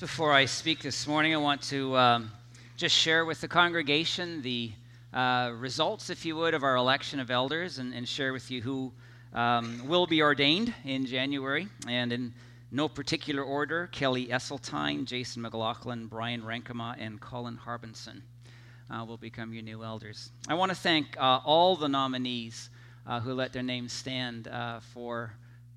before 0.00 0.32
I 0.32 0.46
speak 0.46 0.80
this 0.80 1.06
morning, 1.06 1.34
I 1.34 1.36
want 1.36 1.60
to 1.64 1.94
um, 1.94 2.32
just 2.74 2.96
share 2.96 3.26
with 3.26 3.42
the 3.42 3.48
congregation 3.48 4.40
the 4.40 4.72
uh, 5.12 5.52
results, 5.58 6.08
if 6.08 6.24
you 6.24 6.36
would, 6.36 6.54
of 6.54 6.64
our 6.64 6.76
election 6.76 7.20
of 7.20 7.30
elders 7.30 7.78
and, 7.78 7.92
and 7.92 8.08
share 8.08 8.32
with 8.32 8.50
you 8.50 8.62
who 8.62 8.92
um, 9.34 9.86
will 9.86 10.06
be 10.06 10.22
ordained 10.22 10.72
in 10.86 11.04
January. 11.04 11.68
And 11.86 12.14
in 12.14 12.32
no 12.72 12.88
particular 12.88 13.42
order 13.42 13.88
Kelly 13.92 14.28
Esseltine, 14.28 15.04
Jason 15.04 15.42
McLaughlin, 15.42 16.06
Brian 16.06 16.40
Rankema, 16.40 16.96
and 16.98 17.20
Colin 17.20 17.58
Harbinson 17.58 18.22
uh, 18.90 19.04
will 19.04 19.18
become 19.18 19.52
your 19.52 19.62
new 19.62 19.84
elders. 19.84 20.30
I 20.48 20.54
want 20.54 20.70
to 20.70 20.76
thank 20.76 21.14
uh, 21.18 21.40
all 21.44 21.76
the 21.76 21.88
nominees 21.90 22.70
uh, 23.06 23.20
who 23.20 23.34
let 23.34 23.52
their 23.52 23.62
names 23.62 23.92
stand 23.92 24.48
uh, 24.48 24.80
for 24.80 25.34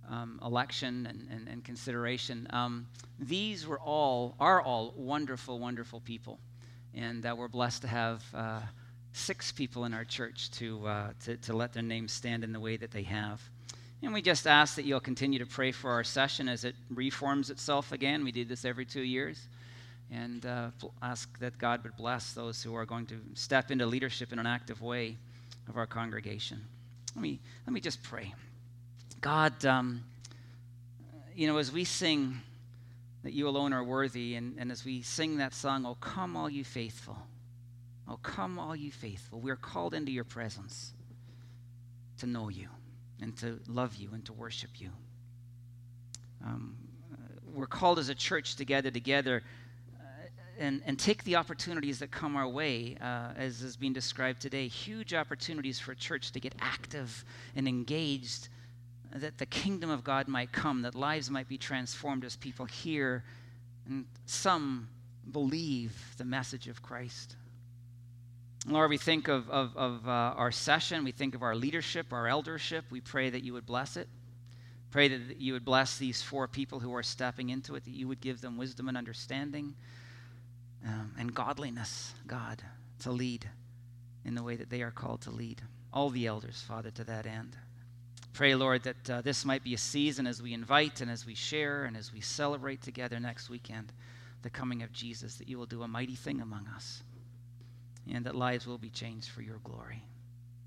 um, 0.10 0.40
election 0.44 1.06
and, 1.08 1.28
and, 1.32 1.48
and 1.48 1.64
consideration. 1.64 2.48
Um, 2.52 2.88
these 3.20 3.66
were 3.66 3.80
all, 3.80 4.36
are 4.40 4.62
all 4.62 4.94
wonderful, 4.96 5.60
wonderful 5.60 6.00
people. 6.02 6.40
And 6.94 7.26
uh, 7.26 7.36
we're 7.38 7.48
blessed 7.48 7.82
to 7.84 7.88
have 7.88 8.24
uh, 8.34 8.60
six 9.14 9.52
people 9.52 9.86
in 9.86 9.94
our 9.94 10.04
church 10.04 10.52
to, 10.52 10.86
uh, 10.88 11.10
to, 11.26 11.38
to 11.38 11.54
let 11.54 11.74
their 11.74 11.84
names 11.84 12.12
stand 12.12 12.44
in 12.44 12.52
the 12.52 12.60
way 12.60 12.78
that 12.78 12.92
they 12.92 13.04
have. 13.04 13.42
And 14.02 14.14
we 14.14 14.22
just 14.22 14.48
ask 14.48 14.76
that 14.76 14.86
you'll 14.86 15.00
continue 15.00 15.40
to 15.40 15.46
pray 15.46 15.72
for 15.72 15.92
our 15.92 16.04
session 16.04 16.50
as 16.50 16.66
it 16.66 16.76
reforms 16.90 17.50
itself 17.50 17.94
again. 17.94 18.24
We 18.24 18.34
do 18.34 18.44
this 18.44 18.66
every 18.66 18.86
two 18.86 19.02
years. 19.02 19.48
And 20.12 20.46
uh, 20.46 20.70
ask 21.02 21.40
that 21.40 21.58
God 21.58 21.84
would 21.84 21.96
bless 21.96 22.34
those 22.34 22.62
who 22.62 22.76
are 22.76 22.86
going 22.86 23.06
to 23.08 23.20
step 23.34 23.72
into 23.72 23.86
leadership 23.86 24.34
in 24.34 24.40
an 24.40 24.46
active 24.46 24.82
way 24.82 25.18
of 25.70 25.78
our 25.78 25.88
congregation. 25.88 26.62
Let 27.16 27.22
me, 27.22 27.40
let 27.66 27.74
me 27.74 27.80
just 27.80 28.04
pray. 28.04 28.34
God, 29.24 29.64
um, 29.64 30.04
you 31.34 31.48
know, 31.48 31.58
as 31.58 31.72
we 31.72 31.86
sing 31.86 32.42
that 33.24 33.32
you 33.32 33.48
alone 33.48 33.72
are 33.72 33.82
worthy, 33.82 34.36
and, 34.36 34.58
and 34.60 34.70
as 34.70 34.84
we 34.84 35.02
sing 35.02 35.38
that 35.38 35.54
song, 35.54 35.86
Oh, 35.86 35.96
come, 35.96 36.36
all 36.36 36.50
you 36.50 36.66
faithful. 36.66 37.18
Oh, 38.06 38.20
come, 38.22 38.60
all 38.60 38.76
you 38.76 38.92
faithful. 38.92 39.40
We're 39.40 39.56
called 39.56 39.94
into 39.94 40.12
your 40.12 40.26
presence 40.26 40.92
to 42.18 42.28
know 42.28 42.50
you 42.50 42.68
and 43.22 43.36
to 43.38 43.62
love 43.70 43.96
you 43.96 44.10
and 44.12 44.26
to 44.26 44.34
worship 44.34 44.72
you. 44.76 44.90
Um, 46.44 46.76
we're 47.54 47.66
called 47.66 48.00
as 48.00 48.10
a 48.10 48.16
church 48.16 48.58
to 48.58 48.66
gather 48.66 48.92
together 48.92 49.42
uh, 50.02 50.04
and, 50.60 50.82
and 50.86 51.00
take 51.00 51.24
the 51.24 51.38
opportunities 51.38 52.00
that 52.00 52.12
come 52.12 52.36
our 52.36 52.50
way, 52.50 52.98
uh, 53.00 53.30
as 53.38 53.62
is 53.62 53.78
being 53.78 53.94
described 53.94 54.42
today. 54.42 54.68
Huge 54.68 55.14
opportunities 55.14 55.80
for 55.80 55.94
a 55.94 55.96
church 55.96 56.34
to 56.34 56.42
get 56.42 56.54
active 56.60 57.24
and 57.56 57.70
engaged 57.70 58.50
that 59.16 59.38
the 59.38 59.46
kingdom 59.46 59.90
of 59.90 60.04
God 60.04 60.28
might 60.28 60.52
come, 60.52 60.82
that 60.82 60.96
lives 60.96 61.30
might 61.30 61.48
be 61.48 61.58
transformed 61.58 62.26
as 62.26 62.36
people 62.36 62.66
hear 62.66 63.24
and 63.86 64.06
some 64.26 64.88
believe 65.32 65.96
the 66.18 66.26
message 66.26 66.68
of 66.68 66.82
Christ. 66.82 67.36
Lord, 68.66 68.90
we 68.90 68.98
think 68.98 69.28
of, 69.28 69.50
of, 69.50 69.76
of 69.76 70.08
uh, 70.08 70.12
our 70.12 70.52
session, 70.52 71.04
we 71.04 71.12
think 71.12 71.36
of 71.36 71.44
our 71.44 71.56
leadership, 71.56 72.14
our 72.14 72.28
eldership. 72.28 72.86
We 72.90 73.02
pray 73.02 73.30
that 73.30 73.44
you 73.44 73.54
would 73.54 73.66
bless 73.66 73.98
it. 73.98 74.08
Pray 74.90 75.10
that 75.10 75.42
you 75.42 75.54
would 75.54 75.66
bless 75.66 75.98
these 75.98 76.22
four 76.22 76.48
people 76.48 76.80
who 76.80 76.94
are 76.96 77.04
stepping 77.04 77.50
into 77.50 77.76
it, 77.76 77.84
that 77.84 77.94
you 77.94 78.08
would 78.08 78.22
give 78.22 78.42
them 78.42 78.58
wisdom 78.58 78.88
and 78.88 78.98
understanding 78.98 79.74
um, 80.88 81.14
and 81.18 81.34
godliness, 81.34 82.14
God, 82.28 82.62
to 83.00 83.12
lead 83.12 83.50
in 84.24 84.36
the 84.36 84.44
way 84.44 84.56
that 84.56 84.70
they 84.70 84.82
are 84.82 84.92
called 84.92 85.22
to 85.22 85.32
lead. 85.32 85.62
All 85.92 86.10
the 86.10 86.28
elders, 86.28 86.64
Father, 86.66 86.92
to 86.92 87.04
that 87.04 87.26
end. 87.26 87.58
Pray, 88.34 88.56
Lord, 88.56 88.84
that 88.84 89.10
uh, 89.10 89.22
this 89.22 89.46
might 89.46 89.64
be 89.64 89.76
a 89.76 89.78
season 89.78 90.26
as 90.26 90.42
we 90.42 90.54
invite 90.54 91.02
and 91.02 91.12
as 91.12 91.26
we 91.26 91.36
share 91.36 91.86
and 91.86 91.96
as 91.96 92.12
we 92.12 92.20
celebrate 92.20 92.82
together 92.82 93.20
next 93.20 93.50
weekend 93.50 93.94
the 94.42 94.50
coming 94.50 94.82
of 94.82 94.92
Jesus, 94.92 95.36
that 95.36 95.48
you 95.48 95.58
will 95.58 95.68
do 95.68 95.84
a 95.84 95.88
mighty 95.88 96.16
thing 96.16 96.42
among 96.42 96.68
us 96.76 97.04
and 98.12 98.26
that 98.26 98.36
lives 98.36 98.66
will 98.66 98.78
be 98.78 98.90
changed 98.90 99.30
for 99.30 99.42
your 99.42 99.60
glory. 99.64 100.04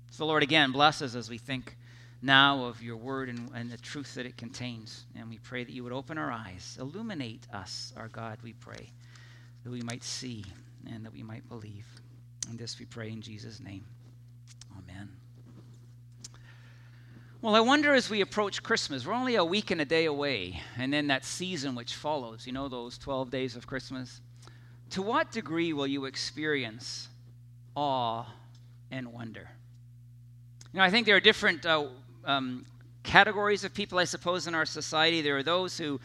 So, 0.09 0.25
Lord, 0.25 0.43
again, 0.43 0.71
bless 0.71 1.01
us 1.01 1.13
as 1.13 1.29
we 1.29 1.37
think 1.37 1.75
now 2.21 2.65
of 2.65 2.81
your 2.81 2.97
word 2.97 3.29
and, 3.29 3.51
and 3.53 3.69
the 3.69 3.77
truth 3.77 4.15
that 4.15 4.25
it 4.25 4.37
contains. 4.37 5.05
And 5.15 5.29
we 5.29 5.37
pray 5.37 5.63
that 5.63 5.71
you 5.71 5.83
would 5.83 5.93
open 5.93 6.17
our 6.17 6.31
eyes, 6.31 6.77
illuminate 6.79 7.45
us, 7.53 7.93
our 7.97 8.07
God, 8.07 8.39
we 8.41 8.53
pray, 8.53 8.91
that 9.63 9.69
we 9.69 9.81
might 9.81 10.03
see 10.03 10.45
and 10.89 11.05
that 11.05 11.13
we 11.13 11.21
might 11.21 11.47
believe. 11.49 11.85
And 12.49 12.57
this 12.57 12.79
we 12.79 12.85
pray 12.85 13.09
in 13.09 13.21
Jesus' 13.21 13.59
name. 13.59 13.85
Amen. 14.77 15.16
Well, 17.39 17.53
I 17.53 17.59
wonder 17.59 17.93
as 17.93 18.09
we 18.09 18.21
approach 18.21 18.63
Christmas, 18.63 19.05
we're 19.05 19.13
only 19.13 19.35
a 19.35 19.45
week 19.45 19.69
and 19.69 19.79
a 19.79 19.85
day 19.85 20.05
away, 20.05 20.59
and 20.75 20.91
then 20.91 21.05
that 21.07 21.23
season 21.23 21.75
which 21.75 21.93
follows, 21.93 22.47
you 22.47 22.51
know, 22.51 22.67
those 22.67 22.97
12 22.97 23.29
days 23.29 23.55
of 23.55 23.67
Christmas. 23.67 24.21
To 24.91 25.03
what 25.03 25.31
degree 25.31 25.71
will 25.71 25.85
you 25.85 26.05
experience 26.05 27.09
awe 27.75 28.25
and 28.89 29.13
wonder? 29.13 29.47
You 30.73 30.79
know, 30.79 30.83
I 30.83 30.89
think 30.89 31.05
there 31.05 31.15
are 31.15 31.19
different 31.19 31.63
uh, 31.63 31.85
um, 32.25 32.65
categories 33.03 33.63
of 33.63 33.71
people, 33.71 33.99
I 33.99 34.05
suppose, 34.05 34.47
in 34.47 34.55
our 34.55 34.65
society. 34.65 35.21
There 35.21 35.37
are 35.37 35.43
those 35.43 35.77
who 35.77 35.99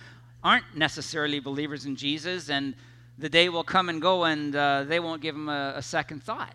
aren't 0.45 0.77
necessarily 0.77 1.41
believers 1.41 1.87
in 1.87 1.97
Jesus, 1.97 2.51
and 2.51 2.75
the 3.17 3.31
day 3.31 3.49
will 3.49 3.65
come 3.65 3.89
and 3.89 4.03
go, 4.03 4.25
and 4.25 4.55
uh, 4.55 4.85
they 4.85 5.01
won't 5.01 5.23
give 5.23 5.35
him 5.35 5.49
a, 5.49 5.73
a 5.77 5.83
second 5.83 6.23
thought. 6.23 6.53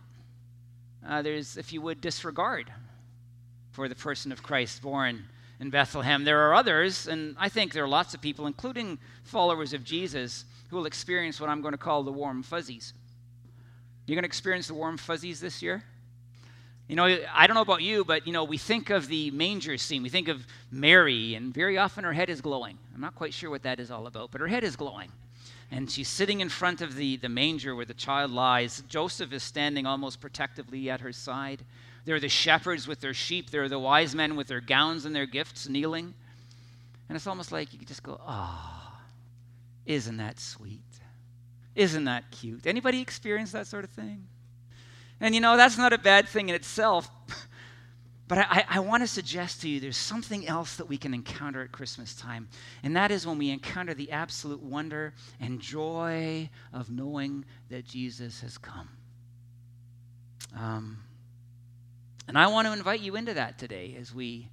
Uh, 1.03 1.23
there's, 1.23 1.57
if 1.57 1.73
you 1.73 1.81
would, 1.81 1.99
disregard 1.99 2.71
for 3.77 3.87
the 3.87 3.93
person 3.93 4.31
of 4.31 4.41
Christ 4.41 4.81
born 4.81 5.23
in 5.59 5.69
Bethlehem. 5.69 6.23
There 6.23 6.49
are 6.49 6.55
others, 6.55 7.07
and 7.07 7.35
I 7.37 7.47
think 7.47 7.73
there 7.73 7.83
are 7.83 7.87
lots 7.87 8.15
of 8.15 8.21
people, 8.21 8.47
including 8.47 8.97
followers 9.23 9.71
of 9.71 9.83
Jesus, 9.83 10.45
who 10.71 10.77
will 10.77 10.87
experience 10.87 11.39
what 11.39 11.47
I'm 11.47 11.61
going 11.61 11.73
to 11.73 11.77
call 11.77 12.01
the 12.01 12.11
warm 12.11 12.41
fuzzies. 12.41 12.93
You're 14.07 14.15
going 14.15 14.23
to 14.23 14.27
experience 14.27 14.67
the 14.67 14.73
warm 14.73 14.97
fuzzies 14.97 15.39
this 15.39 15.61
year? 15.61 15.83
You 16.87 16.95
know, 16.95 17.19
I 17.31 17.45
don't 17.45 17.53
know 17.53 17.61
about 17.61 17.83
you, 17.83 18.03
but 18.03 18.25
you 18.25 18.33
know, 18.33 18.45
we 18.45 18.57
think 18.57 18.89
of 18.89 19.09
the 19.09 19.29
manger 19.29 19.77
scene. 19.77 20.01
We 20.01 20.09
think 20.09 20.27
of 20.27 20.47
Mary, 20.71 21.35
and 21.35 21.53
very 21.53 21.77
often 21.77 22.03
her 22.03 22.13
head 22.13 22.31
is 22.31 22.41
glowing. 22.41 22.79
I'm 22.95 23.01
not 23.01 23.13
quite 23.13 23.31
sure 23.31 23.51
what 23.51 23.61
that 23.61 23.79
is 23.79 23.91
all 23.91 24.07
about, 24.07 24.31
but 24.31 24.41
her 24.41 24.47
head 24.47 24.63
is 24.63 24.75
glowing. 24.75 25.11
And 25.69 25.91
she's 25.91 26.07
sitting 26.07 26.39
in 26.39 26.49
front 26.49 26.81
of 26.81 26.95
the, 26.95 27.17
the 27.17 27.29
manger 27.29 27.75
where 27.75 27.85
the 27.85 27.93
child 27.93 28.31
lies. 28.31 28.81
Joseph 28.87 29.31
is 29.33 29.43
standing 29.43 29.85
almost 29.85 30.19
protectively 30.19 30.89
at 30.89 31.01
her 31.01 31.13
side. 31.13 31.63
There 32.07 32.15
are 32.15 32.21
the 32.21 32.29
shepherds 32.29 32.87
with 32.87 33.01
their 33.01 33.13
sheep. 33.13 33.49
There 33.49 33.63
are 33.63 33.67
the 33.69 33.77
wise 33.77 34.15
men 34.15 34.37
with 34.37 34.47
their 34.47 34.61
gowns 34.61 35.03
and 35.03 35.13
their 35.13 35.25
gifts 35.25 35.67
kneeling. 35.67 36.13
And 37.09 37.17
it's 37.17 37.27
almost 37.27 37.51
like 37.51 37.73
you 37.73 37.79
just 37.79 38.01
go, 38.01 38.17
oh, 38.25 38.93
isn't 39.85 40.15
that 40.15 40.39
sweet? 40.39 40.79
Isn't 41.75 42.05
that 42.05 42.31
cute? 42.31 42.65
Anybody 42.65 43.01
experience 43.01 43.51
that 43.51 43.67
sort 43.67 43.83
of 43.83 43.89
thing? 43.89 44.25
And 45.19 45.35
you 45.35 45.41
know, 45.41 45.57
that's 45.57 45.77
not 45.77 45.91
a 45.91 45.97
bad 45.97 46.29
thing 46.29 46.47
in 46.47 46.55
itself. 46.55 47.09
But 48.29 48.39
I, 48.39 48.65
I 48.67 48.79
want 48.81 49.03
to 49.03 49.07
suggest 49.07 49.61
to 49.61 49.69
you 49.69 49.79
there's 49.79 49.95
something 49.95 50.45
else 50.49 50.75
that 50.75 50.89
we 50.89 50.97
can 50.97 51.13
encounter 51.13 51.61
at 51.61 51.71
Christmas 51.71 52.13
time. 52.13 52.49
And 52.83 52.93
that 52.97 53.09
is 53.09 53.25
when 53.25 53.37
we 53.37 53.51
encounter 53.51 53.93
the 53.93 54.11
absolute 54.11 54.61
wonder 54.61 55.13
and 55.39 55.61
joy 55.61 56.49
of 56.73 56.89
knowing 56.89 57.45
that 57.69 57.85
Jesus 57.85 58.41
has 58.41 58.57
come. 58.57 58.89
Um, 60.59 60.97
and 62.27 62.37
I 62.37 62.47
want 62.47 62.67
to 62.67 62.73
invite 62.73 62.99
you 62.99 63.15
into 63.15 63.33
that 63.35 63.57
today 63.57 63.95
as 63.99 64.13
we 64.13 64.49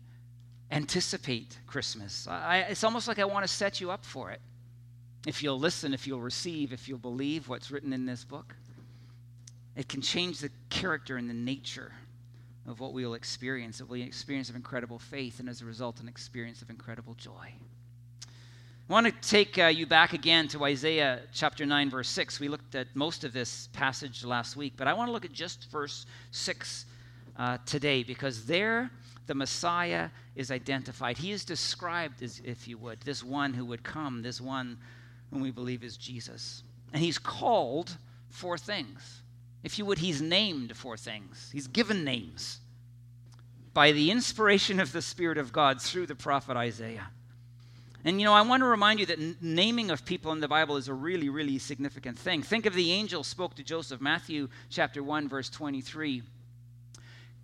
anticipate 0.71 1.59
Christmas. 1.67 2.27
I, 2.29 2.59
it's 2.69 2.85
almost 2.85 3.09
like 3.09 3.19
I 3.19 3.25
want 3.25 3.47
to 3.47 3.53
set 3.53 3.81
you 3.81 3.91
up 3.91 4.05
for 4.05 4.31
it. 4.31 4.41
If 5.27 5.43
you'll 5.43 5.59
listen, 5.59 5.95
if 5.95 6.07
you'll 6.07 6.21
receive, 6.21 6.73
if 6.73 6.89
you'll 6.89 6.99
believe 6.99 7.49
what's 7.49 7.71
written 7.71 7.93
in 7.93 8.07
this 8.07 8.25
book, 8.25 8.55
it 9.77 9.89
can 9.89 10.03
change 10.03 10.41
the 10.41 10.51
character 10.71 11.17
and 11.17 11.29
the 11.29 11.35
nature 11.35 11.93
of 12.67 12.81
what 12.81 12.93
we 12.93 13.05
will 13.05 13.15
experience. 13.15 13.81
It 13.81 13.89
will 13.89 13.95
be 13.95 14.03
an 14.03 14.09
experience 14.09 14.49
of 14.49 14.57
incredible 14.57 14.99
faith, 14.99 15.41
and 15.41 15.49
as 15.49 15.63
a 15.63 15.65
result, 15.65 16.01
an 16.01 16.09
experience 16.09 16.63
of 16.63 16.71
incredible 16.71 17.15
joy. 17.15 17.53
I 18.89 18.93
want 18.93 19.07
to 19.07 19.29
take 19.29 19.59
uh, 19.59 19.67
you 19.67 19.87
back 19.87 20.13
again 20.13 20.47
to 20.49 20.65
Isaiah 20.65 21.21
chapter 21.33 21.65
9, 21.65 21.91
verse 21.91 22.09
6. 22.11 22.39
We 22.39 22.49
looked 22.49 22.75
at 22.75 22.95
most 22.95 23.25
of 23.25 23.33
this 23.33 23.69
passage 23.73 24.25
last 24.25 24.57
week, 24.57 24.75
but 24.77 24.87
I 24.87 24.93
want 24.93 25.09
to 25.09 25.13
look 25.13 25.25
at 25.25 25.33
just 25.33 25.71
verse 25.71 26.05
6 26.33 26.85
uh, 27.37 27.59
today 27.67 28.03
because 28.03 28.47
there 28.47 28.91
the 29.27 29.35
Messiah 29.35 30.11
is 30.37 30.51
identified. 30.51 31.17
He 31.17 31.33
is 31.33 31.45
described 31.45 32.23
as, 32.23 32.41
if 32.45 32.69
you 32.69 32.77
would, 32.79 33.01
this 33.01 33.25
one 33.25 33.55
who 33.55 33.65
would 33.67 33.83
come, 33.83 34.23
this 34.23 34.41
one 34.41 34.79
whom 35.31 35.41
we 35.41 35.51
believe 35.51 35.83
is 35.83 35.97
Jesus. 35.97 36.63
And 36.93 37.03
he's 37.03 37.19
called 37.19 37.97
for 38.29 38.59
things. 38.59 39.23
If 39.63 39.79
you 39.79 39.87
would, 39.87 39.99
he's 39.99 40.21
named 40.21 40.77
for 40.77 40.97
things, 40.97 41.51
he's 41.53 41.67
given 41.67 42.05
names 42.05 42.61
by 43.73 43.91
the 43.91 44.11
inspiration 44.11 44.79
of 44.79 44.93
the 44.93 45.03
Spirit 45.03 45.37
of 45.37 45.53
God 45.53 45.83
through 45.83 46.07
the 46.07 46.15
prophet 46.15 46.57
Isaiah. 46.57 47.09
And 48.05 48.21
you 48.21 48.27
know, 48.27 48.35
I 48.35 48.43
want 48.43 48.61
to 48.61 48.67
remind 48.67 49.01
you 49.01 49.07
that 49.07 49.19
n- 49.19 49.37
naming 49.41 49.91
of 49.91 50.05
people 50.05 50.31
in 50.33 50.41
the 50.41 50.47
Bible 50.47 50.77
is 50.77 50.89
a 50.89 50.95
really, 50.95 51.31
really 51.31 51.59
significant 51.59 52.19
thing. 52.19 52.43
Think 52.43 52.67
of 52.67 52.75
the 52.75 52.93
angel 52.93 53.25
spoke 53.25 53.55
to 53.57 53.65
Joseph, 53.65 54.01
Matthew 54.01 54.49
chapter 54.69 55.03
1, 55.03 55.29
verse 55.29 55.49
23 55.49 56.23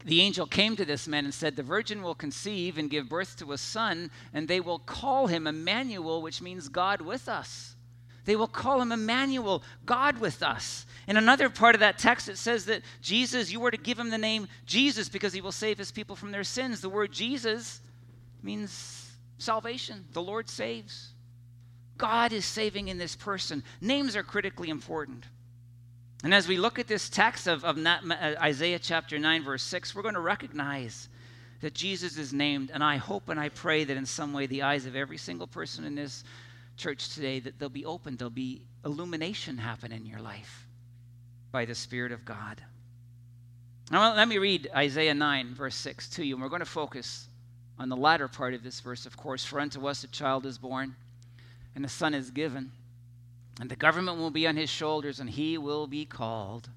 the 0.04 0.22
angel 0.22 0.46
came 0.46 0.76
to 0.76 0.84
this 0.84 1.06
man 1.06 1.24
and 1.24 1.34
said, 1.34 1.56
The 1.56 1.62
virgin 1.62 2.02
will 2.02 2.14
conceive 2.14 2.78
and 2.78 2.90
give 2.90 3.08
birth 3.08 3.36
to 3.38 3.52
a 3.52 3.58
son, 3.58 4.10
and 4.32 4.48
they 4.48 4.60
will 4.60 4.78
call 4.78 5.26
him 5.26 5.46
Emmanuel, 5.46 6.22
which 6.22 6.40
means 6.40 6.68
God 6.68 7.00
with 7.00 7.28
us. 7.28 7.76
They 8.24 8.36
will 8.36 8.46
call 8.46 8.80
him 8.80 8.92
Emmanuel, 8.92 9.62
God 9.84 10.18
with 10.18 10.42
us. 10.42 10.86
In 11.06 11.16
another 11.16 11.50
part 11.50 11.74
of 11.74 11.80
that 11.80 11.98
text, 11.98 12.28
it 12.28 12.38
says 12.38 12.66
that 12.66 12.82
Jesus, 13.00 13.50
you 13.50 13.60
were 13.60 13.70
to 13.70 13.76
give 13.76 13.98
him 13.98 14.10
the 14.10 14.18
name 14.18 14.48
Jesus 14.66 15.08
because 15.08 15.32
he 15.32 15.40
will 15.40 15.52
save 15.52 15.78
his 15.78 15.90
people 15.90 16.16
from 16.16 16.30
their 16.30 16.44
sins. 16.44 16.80
The 16.80 16.88
word 16.88 17.12
Jesus 17.12 17.80
means 18.42 19.10
salvation. 19.38 20.04
The 20.12 20.22
Lord 20.22 20.48
saves. 20.48 21.12
God 21.98 22.32
is 22.32 22.44
saving 22.44 22.88
in 22.88 22.98
this 22.98 23.16
person. 23.16 23.62
Names 23.80 24.16
are 24.16 24.22
critically 24.22 24.70
important. 24.70 25.24
And 26.22 26.34
as 26.34 26.46
we 26.46 26.58
look 26.58 26.78
at 26.78 26.86
this 26.86 27.08
text 27.08 27.46
of, 27.46 27.64
of 27.64 27.78
uh, 27.78 27.98
Isaiah 28.40 28.78
chapter 28.78 29.18
9, 29.18 29.42
verse 29.42 29.62
6, 29.62 29.94
we're 29.94 30.02
going 30.02 30.14
to 30.14 30.20
recognize 30.20 31.08
that 31.62 31.74
Jesus 31.74 32.18
is 32.18 32.32
named. 32.32 32.70
And 32.72 32.84
I 32.84 32.96
hope 32.96 33.28
and 33.28 33.40
I 33.40 33.48
pray 33.48 33.84
that 33.84 33.96
in 33.96 34.04
some 34.04 34.32
way 34.32 34.46
the 34.46 34.62
eyes 34.62 34.86
of 34.86 34.96
every 34.96 35.16
single 35.16 35.46
person 35.46 35.84
in 35.84 35.94
this 35.94 36.24
church 36.76 37.14
today 37.14 37.40
that 37.40 37.58
they'll 37.58 37.68
be 37.68 37.86
open, 37.86 38.16
there'll 38.16 38.30
be 38.30 38.62
illumination 38.84 39.58
happen 39.58 39.92
in 39.92 40.06
your 40.06 40.20
life 40.20 40.66
by 41.52 41.64
the 41.64 41.74
Spirit 41.74 42.12
of 42.12 42.24
God. 42.24 42.62
Now, 43.90 44.14
let 44.14 44.28
me 44.28 44.38
read 44.38 44.70
Isaiah 44.74 45.14
9, 45.14 45.54
verse 45.54 45.74
6 45.74 46.08
to 46.10 46.24
you, 46.24 46.34
and 46.34 46.42
we're 46.42 46.48
going 46.48 46.60
to 46.60 46.66
focus 46.66 47.28
on 47.78 47.88
the 47.88 47.96
latter 47.96 48.28
part 48.28 48.54
of 48.54 48.62
this 48.62 48.80
verse, 48.80 49.04
of 49.04 49.16
course. 49.16 49.44
For 49.44 49.58
unto 49.58 49.86
us 49.88 50.04
a 50.04 50.08
child 50.08 50.46
is 50.46 50.58
born, 50.58 50.94
and 51.74 51.84
a 51.84 51.88
son 51.88 52.14
is 52.14 52.30
given, 52.30 52.70
and 53.60 53.70
the 53.70 53.76
government 53.76 54.16
will 54.16 54.30
be 54.30 54.46
on 54.46 54.56
his 54.56 54.70
shoulders, 54.70 55.20
and 55.20 55.28
he 55.28 55.58
will 55.58 55.86
be 55.86 56.06
called 56.06 56.70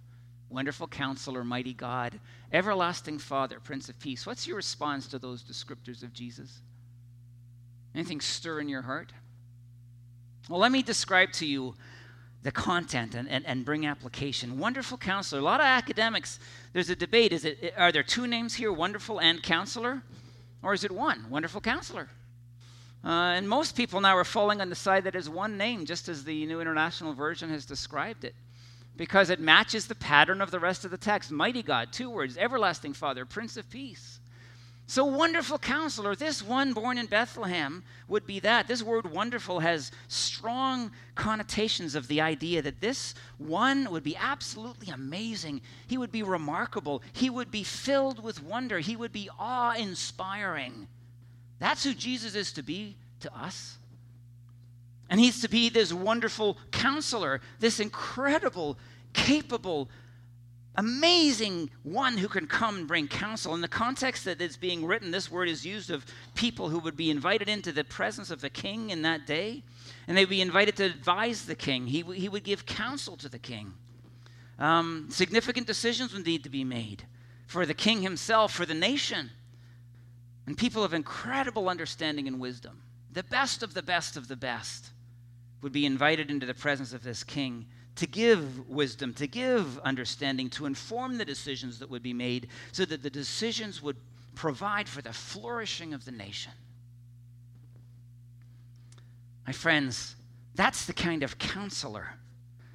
Wonderful 0.50 0.88
Counselor, 0.88 1.44
Mighty 1.44 1.74
God, 1.74 2.19
Everlasting 2.51 3.19
Father, 3.19 3.59
Prince 3.62 3.88
of 3.88 3.97
Peace. 4.00 4.25
What's 4.25 4.45
your 4.45 4.57
response 4.57 5.07
to 5.07 5.18
those 5.18 5.44
descriptors 5.44 6.03
of 6.03 6.12
Jesus? 6.13 6.59
Anything 7.95 8.19
stir 8.19 8.59
in 8.59 8.68
your 8.68 8.81
heart? 8.81 9.13
Well, 10.50 10.59
let 10.59 10.74
me 10.74 10.83
describe 10.83 11.31
to 11.33 11.45
you 11.45 11.74
the 12.44 12.51
content 12.51 13.15
and, 13.15 13.29
and, 13.29 13.45
and 13.45 13.63
bring 13.63 13.86
application. 13.86 14.59
Wonderful 14.59 14.97
counselor. 14.97 15.39
A 15.39 15.44
lot 15.44 15.62
of 15.62 15.65
academics, 15.65 16.38
there's 16.74 16.89
a 16.89 16.95
debate. 16.97 17.31
Is 17.31 17.45
it, 17.45 17.74
are 17.77 17.94
there 17.94 18.03
two 18.03 18.27
names 18.27 18.56
here, 18.56 18.74
wonderful 18.74 19.19
and 19.21 19.41
counselor? 19.41 20.03
Or 20.62 20.74
is 20.74 20.83
it 20.83 20.91
one, 20.91 21.29
wonderful 21.29 21.62
counselor? 21.62 22.09
Uh, 23.03 23.35
and 23.35 23.50
most 23.50 23.75
people 23.75 24.00
now 24.00 24.15
are 24.15 24.23
falling 24.23 24.61
on 24.61 24.69
the 24.69 24.75
side 24.75 25.03
that 25.03 25.15
is 25.15 25.29
one 25.29 25.57
name, 25.57 25.85
just 25.85 26.07
as 26.07 26.23
the 26.23 26.45
New 26.45 26.61
International 26.61 27.13
Version 27.13 27.50
has 27.50 27.65
described 27.65 28.23
it, 28.23 28.33
because 28.95 29.29
it 29.29 29.41
matches 29.41 29.88
the 29.88 29.95
pattern 29.95 30.39
of 30.41 30.51
the 30.51 30.59
rest 30.59 30.85
of 30.85 30.91
the 30.91 30.97
text. 30.97 31.29
Mighty 31.29 31.63
God, 31.63 31.91
two 31.91 32.09
words, 32.09 32.38
everlasting 32.38 32.94
Father, 32.94 33.25
Prince 33.25 33.57
of 33.57 33.69
Peace. 33.69 34.19
So, 34.85 35.05
wonderful 35.05 35.59
counselor, 35.59 36.13
this 36.15 36.44
one 36.44 36.73
born 36.73 36.97
in 36.97 37.05
Bethlehem 37.05 37.83
would 38.09 38.25
be 38.25 38.39
that. 38.41 38.67
This 38.67 38.83
word 38.83 39.09
wonderful 39.09 39.61
has 39.61 39.91
strong 40.09 40.91
connotations 41.15 41.95
of 41.95 42.07
the 42.07 42.19
idea 42.19 42.61
that 42.61 42.81
this 42.81 43.15
one 43.38 43.89
would 43.91 44.03
be 44.03 44.17
absolutely 44.17 44.89
amazing. 44.89 45.61
He 45.88 45.97
would 45.97 46.11
be 46.11 46.21
remarkable. 46.21 47.01
He 47.13 47.29
would 47.29 47.50
be 47.50 47.63
filled 47.63 48.21
with 48.21 48.44
wonder. 48.44 48.79
He 48.79 48.97
would 48.97 49.13
be 49.13 49.29
awe 49.39 49.73
inspiring. 49.73 50.88
That's 51.63 51.86
who 51.86 51.94
Jesus 51.94 52.36
is 52.36 52.51
to 52.54 52.62
be 52.62 52.98
to 53.21 53.33
us. 53.33 53.77
And 55.10 55.18
he's 55.18 55.39
to 55.44 55.50
be 55.50 55.69
this 55.69 55.94
wonderful 55.94 56.57
counselor, 56.71 57.39
this 57.60 57.80
incredible, 57.80 58.77
capable, 59.13 59.88
amazing 60.75 61.69
one 61.83 62.18
who 62.18 62.27
can 62.27 62.48
come 62.48 62.80
and 62.80 62.86
bring 62.86 63.07
counsel. 63.07 63.56
In 63.56 63.62
the 63.62 63.69
context 63.69 64.25
that 64.25 64.42
it's 64.42 64.57
being 64.57 64.86
written, 64.86 65.12
this 65.12 65.31
word 65.31 65.48
is 65.48 65.65
used 65.65 65.89
of 65.89 66.06
people 66.36 66.68
who 66.68 66.80
would 66.80 66.98
be 66.98 67.10
invited 67.10 67.48
into 67.48 67.71
the 67.71 67.86
presence 67.86 68.30
of 68.30 68.42
the 68.42 68.50
king 68.50 68.89
in 68.89 69.04
that 69.04 69.25
day, 69.25 69.63
and 70.10 70.18
they'd 70.18 70.27
be 70.27 70.42
invited 70.42 70.75
to 70.75 70.83
advise 70.83 71.45
the 71.45 71.56
king. 71.56 71.88
He, 71.88 72.01
he 72.01 72.27
would 72.27 72.44
give 72.44 72.65
counsel 72.65 73.15
to 73.15 73.30
the 73.30 73.39
king. 73.39 73.71
Um, 74.60 75.07
significant 75.10 75.65
decisions 75.65 76.13
would 76.13 76.25
need 76.25 76.44
to 76.44 76.50
be 76.50 76.65
made 76.65 77.04
for 77.48 77.65
the 77.65 77.74
king 77.74 78.01
himself, 78.01 78.51
for 78.51 78.65
the 78.65 78.74
nation. 78.74 79.30
And 80.45 80.57
people 80.57 80.84
of 80.84 80.94
incredible 80.94 81.69
understanding 81.69 82.28
and 82.28 82.40
wisdom, 82.40 82.81
the 83.12 83.24
best 83.24 83.63
of 83.63 83.74
the 83.74 83.84
best 83.84 84.18
of 84.18 84.28
the 84.28 84.36
best, 84.36 84.92
would 85.62 85.72
be 85.72 85.86
invited 85.86 86.30
into 86.30 86.45
the 86.45 86.54
presence 86.54 86.94
of 86.94 87.04
this 87.04 87.24
king 87.24 87.66
to 87.95 88.07
give 88.07 88.69
wisdom, 88.69 89.13
to 89.13 89.28
give 89.28 89.80
understanding, 89.80 90.50
to 90.50 90.66
inform 90.66 91.18
the 91.18 91.25
decisions 91.25 91.80
that 91.80 91.90
would 91.90 92.04
be 92.04 92.13
made 92.13 92.48
so 92.72 92.86
that 92.86 93.04
the 93.04 93.10
decisions 93.10 93.81
would 93.81 93.95
provide 94.36 94.90
for 94.90 95.01
the 95.01 95.13
flourishing 95.13 95.94
of 95.94 96.04
the 96.06 96.12
nation. 96.12 96.51
My 99.46 99.54
friends, 99.54 100.16
that's 100.56 100.86
the 100.86 100.94
kind 100.94 101.24
of 101.24 101.38
counselor 101.38 102.16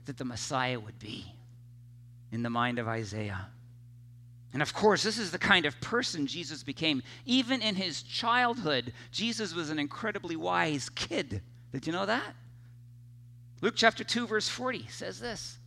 that 0.06 0.16
the 0.16 0.24
Messiah 0.24 0.78
would 0.78 0.98
be 0.98 1.26
in 2.30 2.42
the 2.42 2.50
mind 2.50 2.78
of 2.78 2.88
Isaiah. 2.88 3.48
And 4.52 4.62
of 4.62 4.72
course, 4.72 5.02
this 5.02 5.18
is 5.18 5.30
the 5.30 5.38
kind 5.38 5.66
of 5.66 5.78
person 5.80 6.26
Jesus 6.26 6.62
became. 6.62 7.02
Even 7.26 7.60
in 7.60 7.74
his 7.74 8.02
childhood, 8.02 8.92
Jesus 9.12 9.54
was 9.54 9.70
an 9.70 9.78
incredibly 9.78 10.36
wise 10.36 10.88
kid. 10.88 11.42
Did 11.72 11.86
you 11.86 11.92
know 11.92 12.06
that? 12.06 12.34
Luke 13.60 13.74
chapter 13.76 14.04
2, 14.04 14.26
verse 14.26 14.48
40 14.48 14.86
says 14.88 15.20
this 15.20 15.58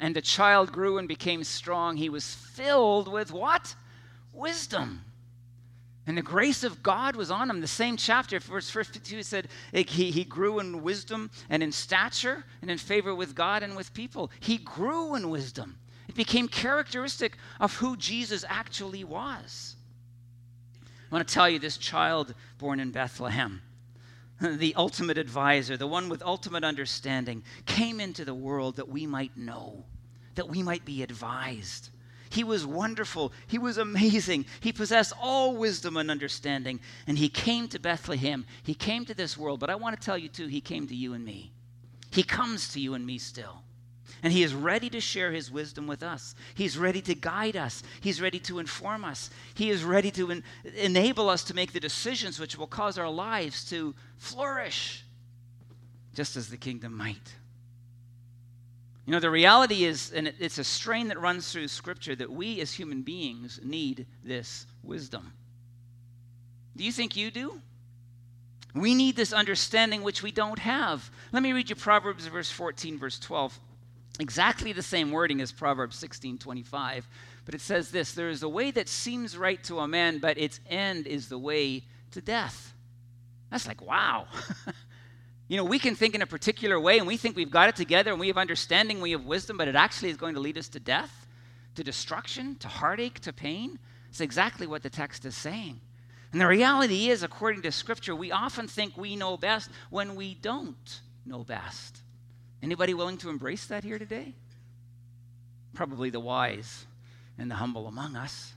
And 0.00 0.16
the 0.16 0.22
child 0.22 0.72
grew 0.72 0.98
and 0.98 1.06
became 1.06 1.44
strong. 1.44 1.96
He 1.96 2.08
was 2.08 2.34
filled 2.34 3.06
with 3.06 3.32
what? 3.32 3.74
Wisdom. 4.32 5.04
And 6.06 6.16
the 6.16 6.22
grace 6.22 6.64
of 6.64 6.82
God 6.82 7.14
was 7.14 7.30
on 7.30 7.48
him. 7.48 7.60
The 7.60 7.68
same 7.68 7.96
chapter, 7.96 8.40
verse 8.40 8.68
52, 8.68 9.22
said 9.22 9.48
he, 9.72 10.10
he 10.10 10.24
grew 10.24 10.58
in 10.58 10.82
wisdom 10.82 11.30
and 11.48 11.62
in 11.62 11.70
stature 11.70 12.44
and 12.62 12.70
in 12.70 12.78
favor 12.78 13.14
with 13.14 13.36
God 13.36 13.62
and 13.62 13.76
with 13.76 13.94
people. 13.94 14.32
He 14.40 14.58
grew 14.58 15.14
in 15.14 15.30
wisdom. 15.30 15.78
It 16.10 16.16
became 16.16 16.48
characteristic 16.48 17.36
of 17.60 17.76
who 17.76 17.96
Jesus 17.96 18.44
actually 18.48 19.04
was. 19.04 19.76
I 20.84 21.14
want 21.14 21.28
to 21.28 21.32
tell 21.32 21.48
you 21.48 21.60
this 21.60 21.76
child 21.76 22.34
born 22.58 22.80
in 22.80 22.90
Bethlehem 22.90 23.62
the 24.40 24.74
ultimate 24.74 25.18
advisor, 25.18 25.76
the 25.76 25.86
one 25.86 26.08
with 26.08 26.20
ultimate 26.24 26.64
understanding, 26.64 27.44
came 27.64 28.00
into 28.00 28.24
the 28.24 28.34
world 28.34 28.74
that 28.74 28.88
we 28.88 29.06
might 29.06 29.36
know, 29.36 29.84
that 30.34 30.48
we 30.48 30.64
might 30.64 30.84
be 30.84 31.04
advised. 31.04 31.90
He 32.28 32.42
was 32.42 32.66
wonderful. 32.66 33.32
He 33.46 33.58
was 33.58 33.78
amazing. 33.78 34.46
He 34.58 34.72
possessed 34.72 35.12
all 35.22 35.56
wisdom 35.56 35.96
and 35.96 36.10
understanding. 36.10 36.80
And 37.06 37.18
he 37.18 37.28
came 37.28 37.68
to 37.68 37.78
Bethlehem. 37.78 38.46
He 38.64 38.74
came 38.74 39.04
to 39.04 39.14
this 39.14 39.38
world. 39.38 39.60
But 39.60 39.70
I 39.70 39.76
want 39.76 40.00
to 40.00 40.04
tell 40.04 40.18
you, 40.18 40.28
too, 40.28 40.48
he 40.48 40.60
came 40.60 40.88
to 40.88 40.94
you 40.94 41.14
and 41.14 41.24
me. 41.24 41.52
He 42.10 42.24
comes 42.24 42.72
to 42.72 42.80
you 42.80 42.94
and 42.94 43.06
me 43.06 43.18
still. 43.18 43.62
And 44.22 44.32
He 44.32 44.42
is 44.42 44.54
ready 44.54 44.90
to 44.90 45.00
share 45.00 45.32
His 45.32 45.50
wisdom 45.50 45.86
with 45.86 46.02
us. 46.02 46.34
He's 46.54 46.76
ready 46.76 47.00
to 47.02 47.14
guide 47.14 47.56
us. 47.56 47.82
He's 48.00 48.20
ready 48.20 48.38
to 48.40 48.58
inform 48.58 49.04
us. 49.04 49.30
He 49.54 49.70
is 49.70 49.84
ready 49.84 50.10
to 50.12 50.30
en- 50.30 50.44
enable 50.76 51.28
us 51.28 51.44
to 51.44 51.54
make 51.54 51.72
the 51.72 51.80
decisions 51.80 52.38
which 52.38 52.58
will 52.58 52.66
cause 52.66 52.98
our 52.98 53.08
lives 53.08 53.68
to 53.70 53.94
flourish, 54.18 55.04
just 56.14 56.36
as 56.36 56.48
the 56.48 56.56
kingdom 56.56 56.96
might. 56.96 57.34
You 59.06 59.12
know, 59.12 59.20
the 59.20 59.30
reality 59.30 59.84
is, 59.84 60.12
and 60.12 60.32
it's 60.38 60.58
a 60.58 60.64
strain 60.64 61.08
that 61.08 61.20
runs 61.20 61.50
through 61.50 61.68
Scripture, 61.68 62.14
that 62.16 62.30
we 62.30 62.60
as 62.60 62.72
human 62.72 63.02
beings 63.02 63.58
need 63.62 64.06
this 64.22 64.66
wisdom. 64.82 65.32
Do 66.76 66.84
you 66.84 66.92
think 66.92 67.16
you 67.16 67.30
do? 67.30 67.60
We 68.74 68.94
need 68.94 69.16
this 69.16 69.32
understanding 69.32 70.02
which 70.02 70.22
we 70.22 70.30
don't 70.30 70.58
have. 70.58 71.10
Let 71.32 71.42
me 71.42 71.52
read 71.52 71.70
you 71.70 71.76
Proverbs 71.76 72.26
verse 72.26 72.50
14, 72.50 72.98
verse 72.98 73.18
12 73.18 73.58
exactly 74.20 74.72
the 74.72 74.82
same 74.82 75.10
wording 75.10 75.40
as 75.40 75.52
Proverbs 75.52 75.96
16:25, 75.96 77.04
but 77.44 77.54
it 77.54 77.60
says 77.60 77.90
this, 77.90 78.12
there 78.12 78.28
is 78.28 78.42
a 78.42 78.48
way 78.48 78.70
that 78.70 78.88
seems 78.88 79.36
right 79.36 79.62
to 79.64 79.80
a 79.80 79.88
man, 79.88 80.18
but 80.18 80.38
its 80.38 80.60
end 80.68 81.06
is 81.06 81.28
the 81.28 81.38
way 81.38 81.84
to 82.12 82.20
death. 82.20 82.74
That's 83.50 83.66
like, 83.66 83.82
wow. 83.82 84.26
you 85.48 85.56
know, 85.56 85.64
we 85.64 85.78
can 85.78 85.94
think 85.94 86.14
in 86.14 86.22
a 86.22 86.26
particular 86.26 86.78
way 86.78 86.98
and 86.98 87.06
we 87.06 87.16
think 87.16 87.36
we've 87.36 87.50
got 87.50 87.68
it 87.68 87.76
together 87.76 88.12
and 88.12 88.20
we 88.20 88.28
have 88.28 88.38
understanding, 88.38 89.00
we 89.00 89.10
have 89.10 89.24
wisdom, 89.24 89.56
but 89.56 89.68
it 89.68 89.74
actually 89.74 90.10
is 90.10 90.16
going 90.16 90.34
to 90.34 90.40
lead 90.40 90.56
us 90.56 90.68
to 90.68 90.80
death, 90.80 91.26
to 91.74 91.82
destruction, 91.82 92.56
to 92.56 92.68
heartache, 92.68 93.20
to 93.20 93.32
pain. 93.32 93.78
It's 94.08 94.20
exactly 94.20 94.66
what 94.66 94.82
the 94.82 94.90
text 94.90 95.24
is 95.24 95.36
saying. 95.36 95.80
And 96.32 96.40
the 96.40 96.46
reality 96.46 97.10
is, 97.10 97.24
according 97.24 97.62
to 97.62 97.72
Scripture, 97.72 98.14
we 98.14 98.30
often 98.30 98.68
think 98.68 98.96
we 98.96 99.16
know 99.16 99.36
best 99.36 99.70
when 99.90 100.14
we 100.14 100.34
don't 100.34 101.00
know 101.26 101.42
best. 101.42 102.02
Anybody 102.62 102.94
willing 102.94 103.16
to 103.18 103.30
embrace 103.30 103.66
that 103.66 103.84
here 103.84 103.98
today? 103.98 104.34
Probably 105.74 106.10
the 106.10 106.20
wise 106.20 106.86
and 107.38 107.50
the 107.50 107.54
humble 107.54 107.86
among 107.86 108.16
us 108.16 108.52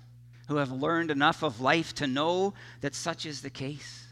who 0.47 0.57
have 0.57 0.71
learned 0.71 1.09
enough 1.09 1.41
of 1.41 1.61
life 1.61 1.93
to 1.95 2.07
know 2.07 2.53
that 2.81 2.95
such 2.95 3.25
is 3.25 3.41
the 3.41 3.49
case. 3.49 4.05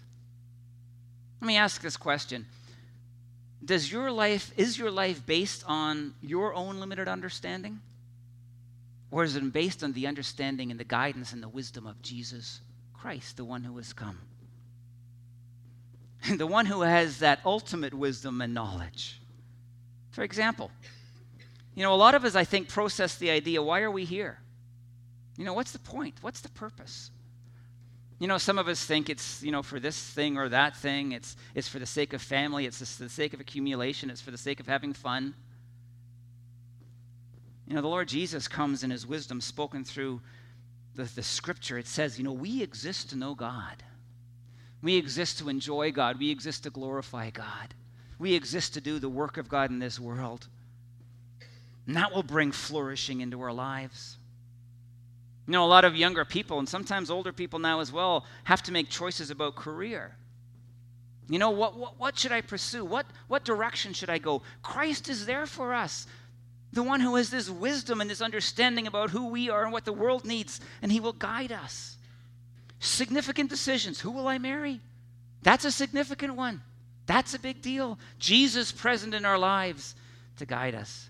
Let 1.41 1.47
me 1.47 1.57
ask 1.57 1.81
this 1.81 1.97
question. 1.97 2.45
Does 3.63 3.91
your 3.91 4.11
life 4.11 4.51
is 4.57 4.77
your 4.77 4.91
life 4.91 5.25
based 5.25 5.63
on 5.67 6.13
your 6.21 6.53
own 6.53 6.79
limited 6.79 7.07
understanding? 7.07 7.81
Or 9.11 9.23
is 9.23 9.35
it 9.35 9.53
based 9.53 9.83
on 9.83 9.91
the 9.91 10.07
understanding 10.07 10.71
and 10.71 10.79
the 10.79 10.85
guidance 10.85 11.33
and 11.33 11.43
the 11.43 11.49
wisdom 11.49 11.85
of 11.85 12.01
Jesus 12.01 12.61
Christ, 12.93 13.37
the 13.37 13.45
one 13.45 13.63
who 13.63 13.75
has 13.77 13.91
come? 13.91 14.19
And 16.23 16.39
the 16.39 16.47
one 16.47 16.65
who 16.65 16.81
has 16.81 17.19
that 17.19 17.39
ultimate 17.45 17.93
wisdom 17.93 18.41
and 18.41 18.53
knowledge. 18.53 19.20
For 20.11 20.23
example, 20.23 20.71
you 21.75 21.83
know, 21.83 21.93
a 21.93 21.95
lot 21.95 22.15
of 22.15 22.25
us, 22.25 22.35
I 22.35 22.43
think, 22.43 22.67
process 22.67 23.15
the 23.15 23.31
idea 23.31 23.61
why 23.61 23.81
are 23.81 23.91
we 23.91 24.05
here? 24.05 24.39
You 25.37 25.45
know, 25.45 25.53
what's 25.53 25.71
the 25.71 25.79
point? 25.79 26.15
What's 26.21 26.41
the 26.41 26.49
purpose? 26.49 27.11
You 28.19 28.27
know, 28.27 28.37
some 28.37 28.59
of 28.59 28.67
us 28.67 28.85
think 28.85 29.09
it's, 29.09 29.41
you 29.41 29.51
know, 29.51 29.63
for 29.63 29.79
this 29.79 29.99
thing 29.99 30.37
or 30.37 30.49
that 30.49 30.75
thing. 30.75 31.13
It's, 31.13 31.35
it's 31.55 31.67
for 31.67 31.79
the 31.79 31.85
sake 31.85 32.13
of 32.13 32.21
family. 32.21 32.65
It's 32.65 32.77
for 32.95 33.03
the 33.03 33.09
sake 33.09 33.33
of 33.33 33.39
accumulation. 33.39 34.09
It's 34.09 34.21
for 34.21 34.31
the 34.31 34.37
sake 34.37 34.59
of 34.59 34.67
having 34.67 34.93
fun. 34.93 35.33
You 37.67 37.75
know, 37.75 37.81
the 37.81 37.87
Lord 37.87 38.09
Jesus 38.09 38.47
comes 38.47 38.83
in 38.83 38.91
his 38.91 39.07
wisdom 39.07 39.39
spoken 39.39 39.83
through 39.83 40.21
the, 40.93 41.03
the 41.03 41.23
scripture. 41.23 41.77
It 41.77 41.87
says, 41.87 42.17
you 42.17 42.23
know, 42.23 42.33
we 42.33 42.61
exist 42.61 43.09
to 43.11 43.15
know 43.15 43.33
God. 43.33 43.81
We 44.83 44.97
exist 44.97 45.39
to 45.39 45.49
enjoy 45.49 45.91
God. 45.91 46.19
We 46.19 46.29
exist 46.29 46.63
to 46.63 46.69
glorify 46.69 47.29
God. 47.29 47.73
We 48.21 48.35
exist 48.35 48.75
to 48.75 48.81
do 48.81 48.99
the 48.99 49.09
work 49.09 49.37
of 49.37 49.49
God 49.49 49.71
in 49.71 49.79
this 49.79 49.99
world. 49.99 50.47
And 51.87 51.95
that 51.95 52.13
will 52.13 52.21
bring 52.21 52.51
flourishing 52.51 53.19
into 53.19 53.41
our 53.41 53.51
lives. 53.51 54.15
You 55.47 55.53
know, 55.53 55.65
a 55.65 55.67
lot 55.67 55.85
of 55.85 55.95
younger 55.95 56.23
people, 56.23 56.59
and 56.59 56.69
sometimes 56.69 57.09
older 57.09 57.33
people 57.33 57.57
now 57.57 57.79
as 57.79 57.91
well, 57.91 58.25
have 58.43 58.61
to 58.61 58.71
make 58.71 58.89
choices 58.89 59.31
about 59.31 59.55
career. 59.55 60.15
You 61.29 61.39
know, 61.39 61.49
what, 61.49 61.75
what, 61.75 61.99
what 61.99 62.15
should 62.15 62.31
I 62.31 62.41
pursue? 62.41 62.85
What, 62.85 63.07
what 63.27 63.43
direction 63.43 63.91
should 63.91 64.11
I 64.11 64.19
go? 64.19 64.43
Christ 64.61 65.09
is 65.09 65.25
there 65.25 65.47
for 65.47 65.73
us, 65.73 66.05
the 66.71 66.83
one 66.83 66.99
who 66.99 67.15
has 67.15 67.31
this 67.31 67.49
wisdom 67.49 68.01
and 68.01 68.09
this 68.09 68.21
understanding 68.21 68.85
about 68.85 69.09
who 69.09 69.29
we 69.29 69.49
are 69.49 69.63
and 69.63 69.73
what 69.73 69.85
the 69.85 69.93
world 69.93 70.25
needs, 70.25 70.61
and 70.83 70.91
he 70.91 70.99
will 70.99 71.13
guide 71.13 71.51
us. 71.51 71.97
Significant 72.79 73.49
decisions. 73.49 73.99
Who 73.99 74.11
will 74.11 74.27
I 74.27 74.37
marry? 74.37 74.79
That's 75.41 75.65
a 75.65 75.71
significant 75.71 76.35
one. 76.35 76.61
That's 77.05 77.33
a 77.33 77.39
big 77.39 77.61
deal. 77.61 77.97
Jesus 78.19 78.71
present 78.71 79.13
in 79.13 79.25
our 79.25 79.37
lives 79.37 79.95
to 80.37 80.45
guide 80.45 80.75
us. 80.75 81.09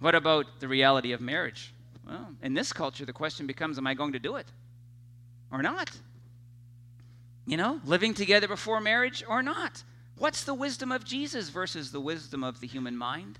What 0.00 0.14
about 0.14 0.60
the 0.60 0.68
reality 0.68 1.12
of 1.12 1.20
marriage? 1.20 1.72
Well, 2.06 2.28
in 2.42 2.54
this 2.54 2.72
culture, 2.72 3.04
the 3.04 3.12
question 3.12 3.46
becomes 3.46 3.78
Am 3.78 3.86
I 3.86 3.94
going 3.94 4.12
to 4.12 4.18
do 4.18 4.36
it 4.36 4.46
or 5.50 5.62
not? 5.62 5.90
You 7.46 7.56
know, 7.56 7.80
living 7.84 8.14
together 8.14 8.46
before 8.46 8.80
marriage 8.80 9.24
or 9.26 9.42
not? 9.42 9.82
What's 10.18 10.44
the 10.44 10.54
wisdom 10.54 10.92
of 10.92 11.04
Jesus 11.04 11.48
versus 11.48 11.92
the 11.92 12.00
wisdom 12.00 12.42
of 12.44 12.60
the 12.60 12.66
human 12.66 12.96
mind? 12.96 13.38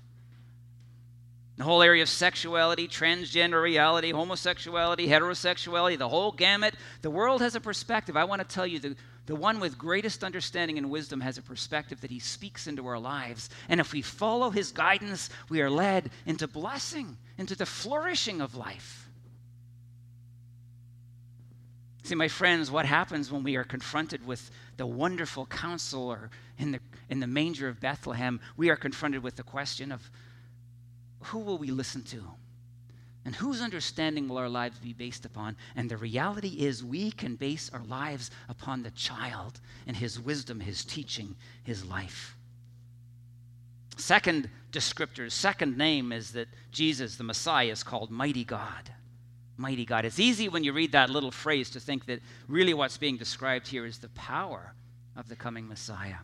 The 1.57 1.65
whole 1.65 1.81
area 1.81 2.03
of 2.03 2.09
sexuality, 2.09 2.87
transgender 2.87 3.61
reality, 3.61 4.13
homosexuality, 4.13 5.07
heterosexuality, 5.07 5.97
the 5.97 6.07
whole 6.07 6.31
gamut. 6.31 6.73
The 7.01 7.09
world 7.11 7.41
has 7.41 7.53
a 7.53 7.59
perspective. 7.59 8.15
I 8.15 8.23
want 8.23 8.41
to 8.41 8.47
tell 8.47 8.65
you 8.65 8.79
the, 8.79 8.95
the 9.29 9.35
one 9.35 9.59
with 9.59 9.77
greatest 9.77 10.23
understanding 10.23 10.79
and 10.79 10.89
wisdom 10.89 11.21
has 11.21 11.37
a 11.37 11.43
perspective 11.43 12.01
that 12.01 12.09
he 12.09 12.17
speaks 12.17 12.65
into 12.65 12.87
our 12.87 12.97
lives. 12.97 13.51
And 13.69 13.79
if 13.79 13.93
we 13.93 14.01
follow 14.01 14.49
his 14.49 14.71
guidance, 14.71 15.29
we 15.49 15.61
are 15.61 15.69
led 15.69 16.09
into 16.25 16.47
blessing, 16.47 17.15
into 17.37 17.53
the 17.53 17.67
flourishing 17.67 18.41
of 18.41 18.55
life. 18.55 19.07
See, 22.01 22.15
my 22.15 22.27
friends, 22.27 22.71
what 22.71 22.87
happens 22.87 23.31
when 23.31 23.43
we 23.43 23.55
are 23.55 23.63
confronted 23.63 24.25
with 24.25 24.49
the 24.77 24.87
wonderful 24.87 25.45
counselor 25.45 26.31
in 26.57 26.71
the, 26.71 26.79
in 27.07 27.19
the 27.19 27.27
manger 27.27 27.67
of 27.67 27.79
Bethlehem? 27.79 28.39
We 28.57 28.71
are 28.71 28.75
confronted 28.75 29.21
with 29.21 29.35
the 29.35 29.43
question 29.43 29.91
of 29.91 30.09
who 31.25 31.37
will 31.37 31.59
we 31.59 31.69
listen 31.69 32.01
to? 32.05 32.23
And 33.25 33.35
whose 33.35 33.61
understanding 33.61 34.27
will 34.27 34.37
our 34.37 34.49
lives 34.49 34.79
be 34.79 34.93
based 34.93 35.25
upon? 35.25 35.57
And 35.75 35.89
the 35.89 35.97
reality 35.97 36.65
is, 36.65 36.83
we 36.83 37.11
can 37.11 37.35
base 37.35 37.69
our 37.73 37.83
lives 37.83 38.31
upon 38.47 38.81
the 38.81 38.91
child 38.91 39.59
and 39.85 39.95
his 39.95 40.19
wisdom, 40.19 40.59
his 40.59 40.85
teaching, 40.85 41.35
his 41.63 41.85
life. 41.85 42.35
Second 43.97 44.49
descriptor, 44.71 45.29
second 45.29 45.77
name 45.77 46.13
is 46.13 46.31
that 46.31 46.47
Jesus, 46.71 47.17
the 47.17 47.23
Messiah, 47.23 47.71
is 47.71 47.83
called 47.83 48.09
Mighty 48.09 48.45
God. 48.45 48.91
Mighty 49.57 49.83
God. 49.83 50.05
It's 50.05 50.19
easy 50.19 50.47
when 50.47 50.63
you 50.63 50.71
read 50.71 50.93
that 50.93 51.09
little 51.09 51.31
phrase 51.31 51.69
to 51.71 51.81
think 51.81 52.05
that 52.05 52.21
really 52.47 52.73
what's 52.73 52.97
being 52.97 53.17
described 53.17 53.67
here 53.67 53.85
is 53.85 53.97
the 53.97 54.07
power 54.09 54.73
of 55.17 55.27
the 55.27 55.35
coming 55.35 55.67
Messiah. 55.67 56.15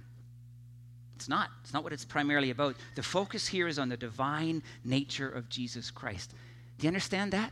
It's 1.17 1.27
not. 1.27 1.49
It's 1.61 1.73
not 1.73 1.83
what 1.83 1.91
it's 1.91 2.05
primarily 2.05 2.49
about. 2.49 2.77
The 2.95 3.03
focus 3.03 3.45
here 3.45 3.67
is 3.67 3.77
on 3.77 3.89
the 3.89 3.97
divine 3.97 4.63
nature 4.85 5.29
of 5.29 5.49
Jesus 5.49 5.91
Christ. 5.91 6.33
Do 6.77 6.85
you 6.85 6.89
understand 6.89 7.33
that? 7.33 7.51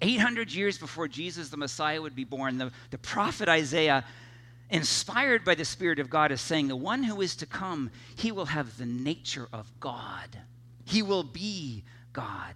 800 0.00 0.52
years 0.52 0.78
before 0.78 1.08
Jesus, 1.08 1.48
the 1.48 1.56
Messiah, 1.56 2.00
would 2.00 2.14
be 2.14 2.24
born, 2.24 2.58
the, 2.58 2.70
the 2.90 2.98
prophet 2.98 3.48
Isaiah, 3.48 4.04
inspired 4.70 5.44
by 5.44 5.54
the 5.54 5.64
Spirit 5.64 5.98
of 5.98 6.08
God, 6.08 6.30
is 6.30 6.40
saying, 6.40 6.68
The 6.68 6.76
one 6.76 7.02
who 7.02 7.20
is 7.20 7.34
to 7.36 7.46
come, 7.46 7.90
he 8.16 8.30
will 8.30 8.46
have 8.46 8.78
the 8.78 8.86
nature 8.86 9.48
of 9.52 9.70
God. 9.80 10.38
He 10.84 11.02
will 11.02 11.24
be 11.24 11.84
God. 12.12 12.54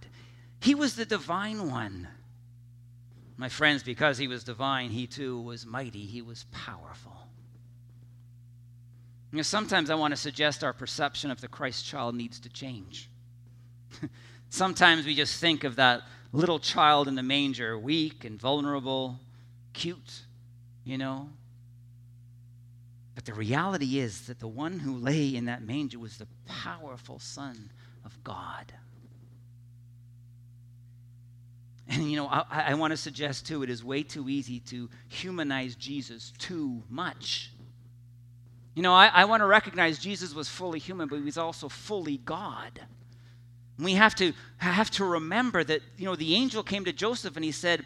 He 0.61 0.73
was 0.73 0.95
the 0.95 1.05
divine 1.05 1.69
one. 1.69 2.07
My 3.35 3.49
friends, 3.49 3.83
because 3.83 4.17
he 4.17 4.27
was 4.27 4.43
divine, 4.43 4.91
he 4.91 5.07
too 5.07 5.41
was 5.41 5.65
mighty, 5.65 6.05
he 6.05 6.21
was 6.21 6.45
powerful. 6.51 7.27
You 9.31 9.37
know, 9.37 9.43
sometimes 9.43 9.89
I 9.89 9.95
want 9.95 10.11
to 10.11 10.17
suggest 10.17 10.63
our 10.63 10.73
perception 10.73 11.31
of 11.31 11.41
the 11.41 11.47
Christ 11.47 11.85
child 11.85 12.15
needs 12.15 12.39
to 12.41 12.49
change. 12.49 13.09
Sometimes 14.53 15.07
we 15.07 15.15
just 15.15 15.41
think 15.41 15.63
of 15.63 15.77
that 15.77 16.03
little 16.31 16.59
child 16.59 17.07
in 17.07 17.15
the 17.15 17.23
manger, 17.23 17.75
weak 17.75 18.23
and 18.23 18.39
vulnerable, 18.39 19.19
cute, 19.73 20.21
you 20.83 20.95
know. 20.95 21.31
But 23.15 23.25
the 23.25 23.33
reality 23.33 23.97
is 23.97 24.27
that 24.27 24.39
the 24.39 24.47
one 24.47 24.77
who 24.77 24.95
lay 24.95 25.35
in 25.35 25.45
that 25.45 25.63
manger 25.63 25.97
was 25.97 26.19
the 26.19 26.27
powerful 26.45 27.17
Son 27.17 27.71
of 28.05 28.23
God. 28.23 28.71
And, 31.87 32.11
you 32.11 32.15
know, 32.15 32.27
I, 32.27 32.65
I 32.67 32.73
want 32.75 32.91
to 32.91 32.97
suggest, 32.97 33.47
too, 33.47 33.63
it 33.63 33.71
is 33.71 33.83
way 33.83 34.03
too 34.03 34.29
easy 34.29 34.59
to 34.59 34.87
humanize 35.07 35.75
Jesus 35.75 36.31
too 36.37 36.83
much. 36.91 37.51
You 38.75 38.83
know, 38.83 38.93
I, 38.93 39.07
I 39.07 39.25
want 39.25 39.41
to 39.41 39.47
recognize 39.47 39.97
Jesus 39.97 40.35
was 40.35 40.47
fully 40.47 40.77
human, 40.77 41.07
but 41.07 41.15
he 41.15 41.23
was 41.23 41.39
also 41.39 41.69
fully 41.69 42.17
God. 42.17 42.81
We 43.79 43.93
have 43.93 44.15
to, 44.15 44.33
have 44.57 44.91
to 44.91 45.05
remember 45.05 45.63
that, 45.63 45.81
you 45.97 46.05
know, 46.05 46.15
the 46.15 46.35
angel 46.35 46.63
came 46.63 46.85
to 46.85 46.93
Joseph 46.93 47.35
and 47.35 47.43
he 47.43 47.51
said, 47.51 47.85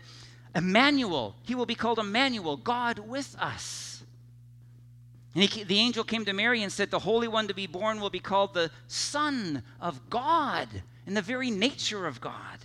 Emmanuel, 0.54 1.36
he 1.44 1.56
will 1.56 1.66
be 1.66 1.76
called 1.76 2.00
Emmanuel, 2.00 2.58
God 2.58 3.00
with 3.00 3.36
us. 3.40 4.04
And 5.34 5.44
he, 5.44 5.64
the 5.64 5.78
angel 5.78 6.04
came 6.04 6.26
to 6.26 6.34
Mary 6.34 6.64
and 6.64 6.72
said, 6.72 6.90
The 6.90 7.00
Holy 7.00 7.28
One 7.28 7.48
to 7.48 7.54
be 7.54 7.68
born 7.68 8.02
will 8.02 8.10
be 8.10 8.20
called 8.20 8.54
the 8.54 8.72
Son 8.88 9.64
of 9.80 10.10
God, 10.10 10.68
in 11.06 11.14
the 11.14 11.22
very 11.22 11.52
nature 11.52 12.06
of 12.06 12.20
God. 12.20 12.58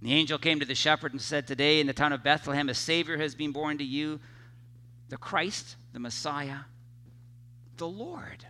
And 0.00 0.08
the 0.08 0.14
angel 0.14 0.38
came 0.38 0.60
to 0.60 0.66
the 0.66 0.74
shepherd 0.74 1.12
and 1.12 1.20
said, 1.20 1.46
Today 1.46 1.80
in 1.80 1.86
the 1.86 1.92
town 1.92 2.12
of 2.12 2.22
Bethlehem, 2.22 2.68
a 2.68 2.74
Savior 2.74 3.18
has 3.18 3.34
been 3.34 3.52
born 3.52 3.78
to 3.78 3.84
you, 3.84 4.20
the 5.08 5.18
Christ, 5.18 5.76
the 5.92 6.00
Messiah, 6.00 6.60
the 7.76 7.88
Lord. 7.88 8.46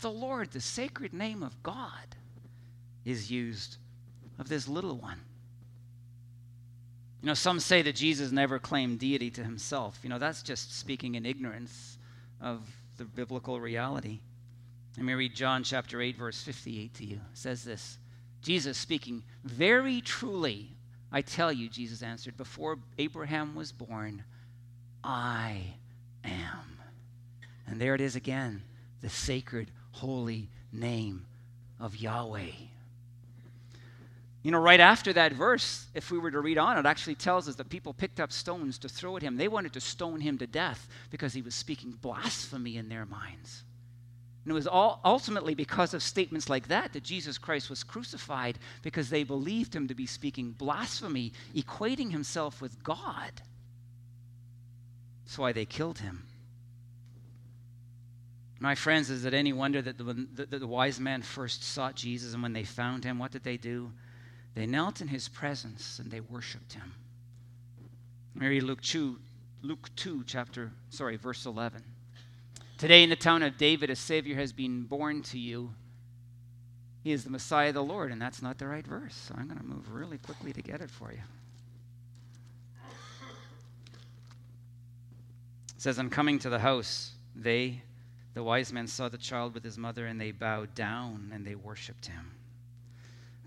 The 0.00 0.10
Lord, 0.10 0.52
the 0.52 0.60
sacred 0.60 1.12
name 1.12 1.42
of 1.42 1.60
God 1.64 2.16
is 3.08 3.30
used 3.30 3.76
of 4.38 4.48
this 4.48 4.68
little 4.68 4.96
one. 4.96 5.20
You 7.22 7.26
know, 7.26 7.34
some 7.34 7.58
say 7.58 7.82
that 7.82 7.96
Jesus 7.96 8.30
never 8.30 8.58
claimed 8.58 9.00
deity 9.00 9.30
to 9.32 9.42
himself. 9.42 9.98
You 10.02 10.08
know, 10.08 10.18
that's 10.18 10.42
just 10.42 10.78
speaking 10.78 11.16
in 11.16 11.26
ignorance 11.26 11.98
of 12.40 12.68
the 12.96 13.04
biblical 13.04 13.60
reality. 13.60 14.20
Let 14.96 15.04
me 15.04 15.14
read 15.14 15.34
John 15.34 15.64
chapter 15.64 16.00
8, 16.00 16.16
verse 16.16 16.42
58 16.42 16.94
to 16.94 17.04
you. 17.04 17.16
It 17.16 17.38
says 17.38 17.64
this 17.64 17.98
Jesus 18.40 18.78
speaking, 18.78 19.24
Very 19.44 20.00
truly, 20.00 20.76
I 21.10 21.22
tell 21.22 21.52
you, 21.52 21.68
Jesus 21.68 22.02
answered, 22.02 22.36
before 22.36 22.78
Abraham 22.98 23.54
was 23.54 23.72
born, 23.72 24.24
I 25.02 25.74
am. 26.24 26.78
And 27.66 27.80
there 27.80 27.94
it 27.94 28.00
is 28.00 28.16
again, 28.16 28.62
the 29.00 29.08
sacred, 29.08 29.70
holy 29.92 30.48
name 30.72 31.26
of 31.80 31.96
Yahweh. 31.96 32.50
You 34.48 34.52
know, 34.52 34.60
right 34.60 34.80
after 34.80 35.12
that 35.12 35.34
verse, 35.34 35.88
if 35.92 36.10
we 36.10 36.18
were 36.18 36.30
to 36.30 36.40
read 36.40 36.56
on, 36.56 36.78
it 36.78 36.86
actually 36.86 37.16
tells 37.16 37.50
us 37.50 37.56
that 37.56 37.68
people 37.68 37.92
picked 37.92 38.18
up 38.18 38.32
stones 38.32 38.78
to 38.78 38.88
throw 38.88 39.14
at 39.18 39.22
him. 39.22 39.36
They 39.36 39.46
wanted 39.46 39.74
to 39.74 39.80
stone 39.82 40.22
him 40.22 40.38
to 40.38 40.46
death 40.46 40.88
because 41.10 41.34
he 41.34 41.42
was 41.42 41.54
speaking 41.54 41.90
blasphemy 41.90 42.78
in 42.78 42.88
their 42.88 43.04
minds. 43.04 43.62
And 44.44 44.50
it 44.50 44.54
was 44.54 44.66
all 44.66 45.02
ultimately 45.04 45.54
because 45.54 45.92
of 45.92 46.02
statements 46.02 46.48
like 46.48 46.68
that 46.68 46.94
that 46.94 47.02
Jesus 47.02 47.36
Christ 47.36 47.68
was 47.68 47.84
crucified 47.84 48.58
because 48.80 49.10
they 49.10 49.22
believed 49.22 49.76
him 49.76 49.86
to 49.86 49.94
be 49.94 50.06
speaking 50.06 50.52
blasphemy, 50.52 51.34
equating 51.54 52.10
himself 52.10 52.62
with 52.62 52.82
God. 52.82 53.32
That's 55.26 55.36
why 55.36 55.52
they 55.52 55.66
killed 55.66 55.98
him. 55.98 56.22
My 58.60 58.74
friends, 58.74 59.10
is 59.10 59.26
it 59.26 59.34
any 59.34 59.52
wonder 59.52 59.82
that 59.82 59.98
the, 59.98 60.04
the, 60.04 60.58
the 60.60 60.66
wise 60.66 60.98
men 60.98 61.20
first 61.20 61.64
sought 61.64 61.96
Jesus 61.96 62.32
and 62.32 62.42
when 62.42 62.54
they 62.54 62.64
found 62.64 63.04
him, 63.04 63.18
what 63.18 63.30
did 63.30 63.44
they 63.44 63.58
do? 63.58 63.92
They 64.58 64.66
knelt 64.66 65.00
in 65.00 65.06
his 65.06 65.28
presence 65.28 66.00
and 66.00 66.10
they 66.10 66.18
worshiped 66.18 66.72
him. 66.72 66.92
Mary 68.34 68.60
Luke 68.60 68.82
2, 68.82 69.16
Luke 69.62 69.88
2, 69.94 70.24
chapter, 70.26 70.72
sorry, 70.90 71.14
verse 71.14 71.46
11. 71.46 71.80
Today, 72.76 73.04
in 73.04 73.10
the 73.10 73.14
town 73.14 73.44
of 73.44 73.56
David, 73.56 73.88
a 73.88 73.94
Savior 73.94 74.34
has 74.34 74.52
been 74.52 74.82
born 74.82 75.22
to 75.22 75.38
you. 75.38 75.74
He 77.04 77.12
is 77.12 77.22
the 77.22 77.30
Messiah, 77.30 77.72
the 77.72 77.84
Lord, 77.84 78.10
and 78.10 78.20
that's 78.20 78.42
not 78.42 78.58
the 78.58 78.66
right 78.66 78.84
verse. 78.84 79.14
So 79.14 79.36
I'm 79.38 79.46
going 79.46 79.60
to 79.60 79.64
move 79.64 79.92
really 79.92 80.18
quickly 80.18 80.52
to 80.52 80.60
get 80.60 80.80
it 80.80 80.90
for 80.90 81.12
you. 81.12 81.22
It 85.68 85.80
says, 85.80 86.00
On 86.00 86.10
coming 86.10 86.40
to 86.40 86.50
the 86.50 86.58
house, 86.58 87.12
they, 87.36 87.80
the 88.34 88.42
wise 88.42 88.72
men, 88.72 88.88
saw 88.88 89.08
the 89.08 89.18
child 89.18 89.54
with 89.54 89.62
his 89.62 89.78
mother, 89.78 90.06
and 90.06 90.20
they 90.20 90.32
bowed 90.32 90.74
down 90.74 91.30
and 91.32 91.46
they 91.46 91.54
worshiped 91.54 92.06
him. 92.06 92.32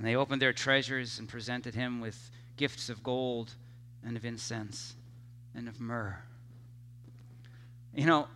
And 0.02 0.08
they 0.08 0.16
opened 0.16 0.42
their 0.42 0.52
treasures 0.52 1.20
and 1.20 1.30
presented 1.30 1.76
him 1.76 2.02
with 2.02 2.32
gifts 2.58 2.90
of 2.90 3.04
gold 3.04 3.54
and 4.04 4.18
of 4.18 4.26
incense 4.26 4.96
and 5.54 5.68
of 5.68 5.80
myrrh. 5.80 6.18
You 7.94 8.08
know, 8.08 8.28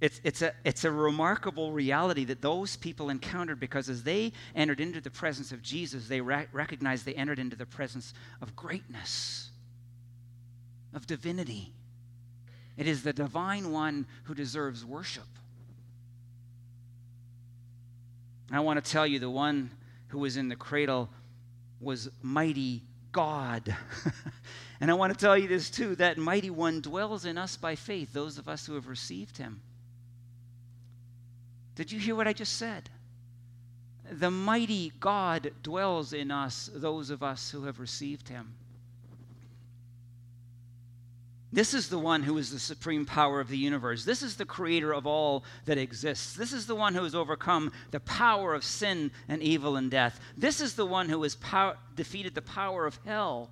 it's, 0.00 0.20
it's, 0.24 0.42
a, 0.42 0.52
it's 0.64 0.82
a 0.82 0.90
remarkable 0.90 1.70
reality 1.70 2.24
that 2.24 2.42
those 2.42 2.74
people 2.74 3.10
encountered 3.10 3.60
because 3.60 3.88
as 3.88 4.02
they 4.02 4.32
entered 4.56 4.80
into 4.80 5.00
the 5.00 5.08
presence 5.08 5.52
of 5.52 5.62
Jesus, 5.62 6.08
they 6.08 6.20
re- 6.20 6.48
recognized 6.50 7.06
they 7.06 7.14
entered 7.14 7.38
into 7.38 7.54
the 7.54 7.64
presence 7.64 8.12
of 8.42 8.56
greatness, 8.56 9.50
of 10.92 11.06
divinity. 11.06 11.72
It 12.76 12.88
is 12.88 13.04
the 13.04 13.12
divine 13.12 13.70
one 13.70 14.06
who 14.24 14.34
deserves 14.34 14.84
worship. 14.84 15.28
I 18.50 18.58
want 18.58 18.84
to 18.84 18.90
tell 18.90 19.06
you 19.06 19.20
the 19.20 19.30
one 19.30 19.70
who 20.14 20.20
was 20.20 20.36
in 20.36 20.48
the 20.48 20.54
cradle 20.54 21.10
was 21.80 22.08
mighty 22.22 22.84
God. 23.10 23.76
and 24.80 24.88
I 24.88 24.94
want 24.94 25.12
to 25.12 25.18
tell 25.18 25.36
you 25.36 25.48
this 25.48 25.68
too 25.68 25.96
that 25.96 26.18
mighty 26.18 26.50
one 26.50 26.80
dwells 26.80 27.24
in 27.24 27.36
us 27.36 27.56
by 27.56 27.74
faith, 27.74 28.12
those 28.12 28.38
of 28.38 28.48
us 28.48 28.64
who 28.64 28.74
have 28.74 28.86
received 28.86 29.38
him. 29.38 29.60
Did 31.74 31.90
you 31.90 31.98
hear 31.98 32.14
what 32.14 32.28
I 32.28 32.32
just 32.32 32.56
said? 32.56 32.90
The 34.08 34.30
mighty 34.30 34.92
God 35.00 35.50
dwells 35.64 36.12
in 36.12 36.30
us, 36.30 36.70
those 36.72 37.10
of 37.10 37.24
us 37.24 37.50
who 37.50 37.64
have 37.64 37.80
received 37.80 38.28
him. 38.28 38.54
This 41.54 41.72
is 41.72 41.88
the 41.88 42.00
one 42.00 42.24
who 42.24 42.36
is 42.38 42.50
the 42.50 42.58
supreme 42.58 43.06
power 43.06 43.38
of 43.38 43.46
the 43.46 43.56
universe. 43.56 44.04
This 44.04 44.24
is 44.24 44.34
the 44.34 44.44
creator 44.44 44.92
of 44.92 45.06
all 45.06 45.44
that 45.66 45.78
exists. 45.78 46.34
This 46.34 46.52
is 46.52 46.66
the 46.66 46.74
one 46.74 46.96
who 46.96 47.04
has 47.04 47.14
overcome 47.14 47.70
the 47.92 48.00
power 48.00 48.54
of 48.54 48.64
sin 48.64 49.12
and 49.28 49.40
evil 49.40 49.76
and 49.76 49.88
death. 49.88 50.18
This 50.36 50.60
is 50.60 50.74
the 50.74 50.84
one 50.84 51.08
who 51.08 51.22
has 51.22 51.36
pow- 51.36 51.76
defeated 51.94 52.34
the 52.34 52.42
power 52.42 52.86
of 52.86 52.98
hell. 53.04 53.50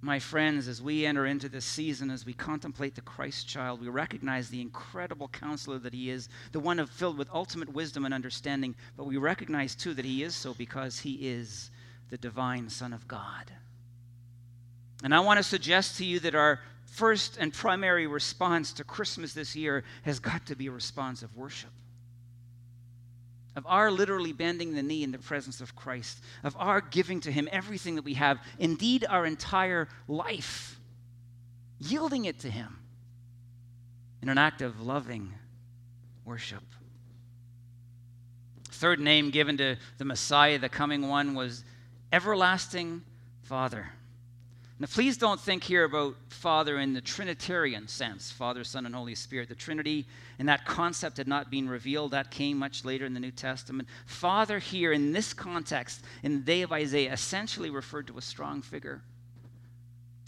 My 0.00 0.20
friends, 0.20 0.68
as 0.68 0.80
we 0.80 1.04
enter 1.04 1.26
into 1.26 1.48
this 1.48 1.64
season, 1.64 2.08
as 2.08 2.24
we 2.24 2.32
contemplate 2.32 2.94
the 2.94 3.00
Christ 3.00 3.48
child, 3.48 3.80
we 3.80 3.88
recognize 3.88 4.48
the 4.48 4.60
incredible 4.60 5.26
counselor 5.26 5.80
that 5.80 5.92
he 5.92 6.08
is, 6.08 6.28
the 6.52 6.60
one 6.60 6.86
filled 6.86 7.18
with 7.18 7.28
ultimate 7.34 7.72
wisdom 7.72 8.04
and 8.04 8.14
understanding, 8.14 8.76
but 8.96 9.06
we 9.06 9.16
recognize 9.16 9.74
too 9.74 9.92
that 9.94 10.04
he 10.04 10.22
is 10.22 10.36
so 10.36 10.54
because 10.54 11.00
he 11.00 11.14
is 11.26 11.72
the 12.10 12.16
divine 12.16 12.68
Son 12.68 12.92
of 12.92 13.08
God. 13.08 13.50
And 15.06 15.14
I 15.14 15.20
want 15.20 15.36
to 15.36 15.44
suggest 15.44 15.98
to 15.98 16.04
you 16.04 16.18
that 16.18 16.34
our 16.34 16.58
first 16.86 17.36
and 17.38 17.54
primary 17.54 18.08
response 18.08 18.72
to 18.72 18.82
Christmas 18.82 19.34
this 19.34 19.54
year 19.54 19.84
has 20.02 20.18
got 20.18 20.46
to 20.46 20.56
be 20.56 20.66
a 20.66 20.72
response 20.72 21.22
of 21.22 21.36
worship. 21.36 21.70
Of 23.54 23.64
our 23.68 23.92
literally 23.92 24.32
bending 24.32 24.74
the 24.74 24.82
knee 24.82 25.04
in 25.04 25.12
the 25.12 25.18
presence 25.18 25.60
of 25.60 25.76
Christ, 25.76 26.18
of 26.42 26.56
our 26.58 26.80
giving 26.80 27.20
to 27.20 27.30
Him 27.30 27.48
everything 27.52 27.94
that 27.94 28.04
we 28.04 28.14
have, 28.14 28.40
indeed 28.58 29.06
our 29.08 29.24
entire 29.24 29.86
life, 30.08 30.76
yielding 31.78 32.24
it 32.24 32.40
to 32.40 32.50
Him 32.50 32.76
in 34.22 34.28
an 34.28 34.38
act 34.38 34.60
of 34.60 34.80
loving 34.80 35.32
worship. 36.24 36.64
Third 38.70 38.98
name 38.98 39.30
given 39.30 39.56
to 39.58 39.76
the 39.98 40.04
Messiah, 40.04 40.58
the 40.58 40.68
coming 40.68 41.06
one, 41.06 41.36
was 41.36 41.62
Everlasting 42.12 43.02
Father. 43.44 43.92
Now, 44.78 44.88
please 44.90 45.16
don't 45.16 45.40
think 45.40 45.64
here 45.64 45.84
about 45.84 46.16
Father 46.28 46.78
in 46.78 46.92
the 46.92 47.00
Trinitarian 47.00 47.88
sense 47.88 48.30
Father, 48.30 48.62
Son, 48.62 48.84
and 48.84 48.94
Holy 48.94 49.14
Spirit. 49.14 49.48
The 49.48 49.54
Trinity 49.54 50.06
and 50.38 50.48
that 50.50 50.66
concept 50.66 51.16
had 51.16 51.26
not 51.26 51.50
been 51.50 51.68
revealed. 51.68 52.10
That 52.10 52.30
came 52.30 52.58
much 52.58 52.84
later 52.84 53.06
in 53.06 53.14
the 53.14 53.20
New 53.20 53.30
Testament. 53.30 53.88
Father, 54.04 54.58
here 54.58 54.92
in 54.92 55.12
this 55.12 55.32
context, 55.32 56.04
in 56.22 56.34
the 56.34 56.44
day 56.44 56.60
of 56.60 56.72
Isaiah, 56.72 57.12
essentially 57.12 57.70
referred 57.70 58.06
to 58.08 58.18
a 58.18 58.22
strong 58.22 58.60
figure. 58.60 59.00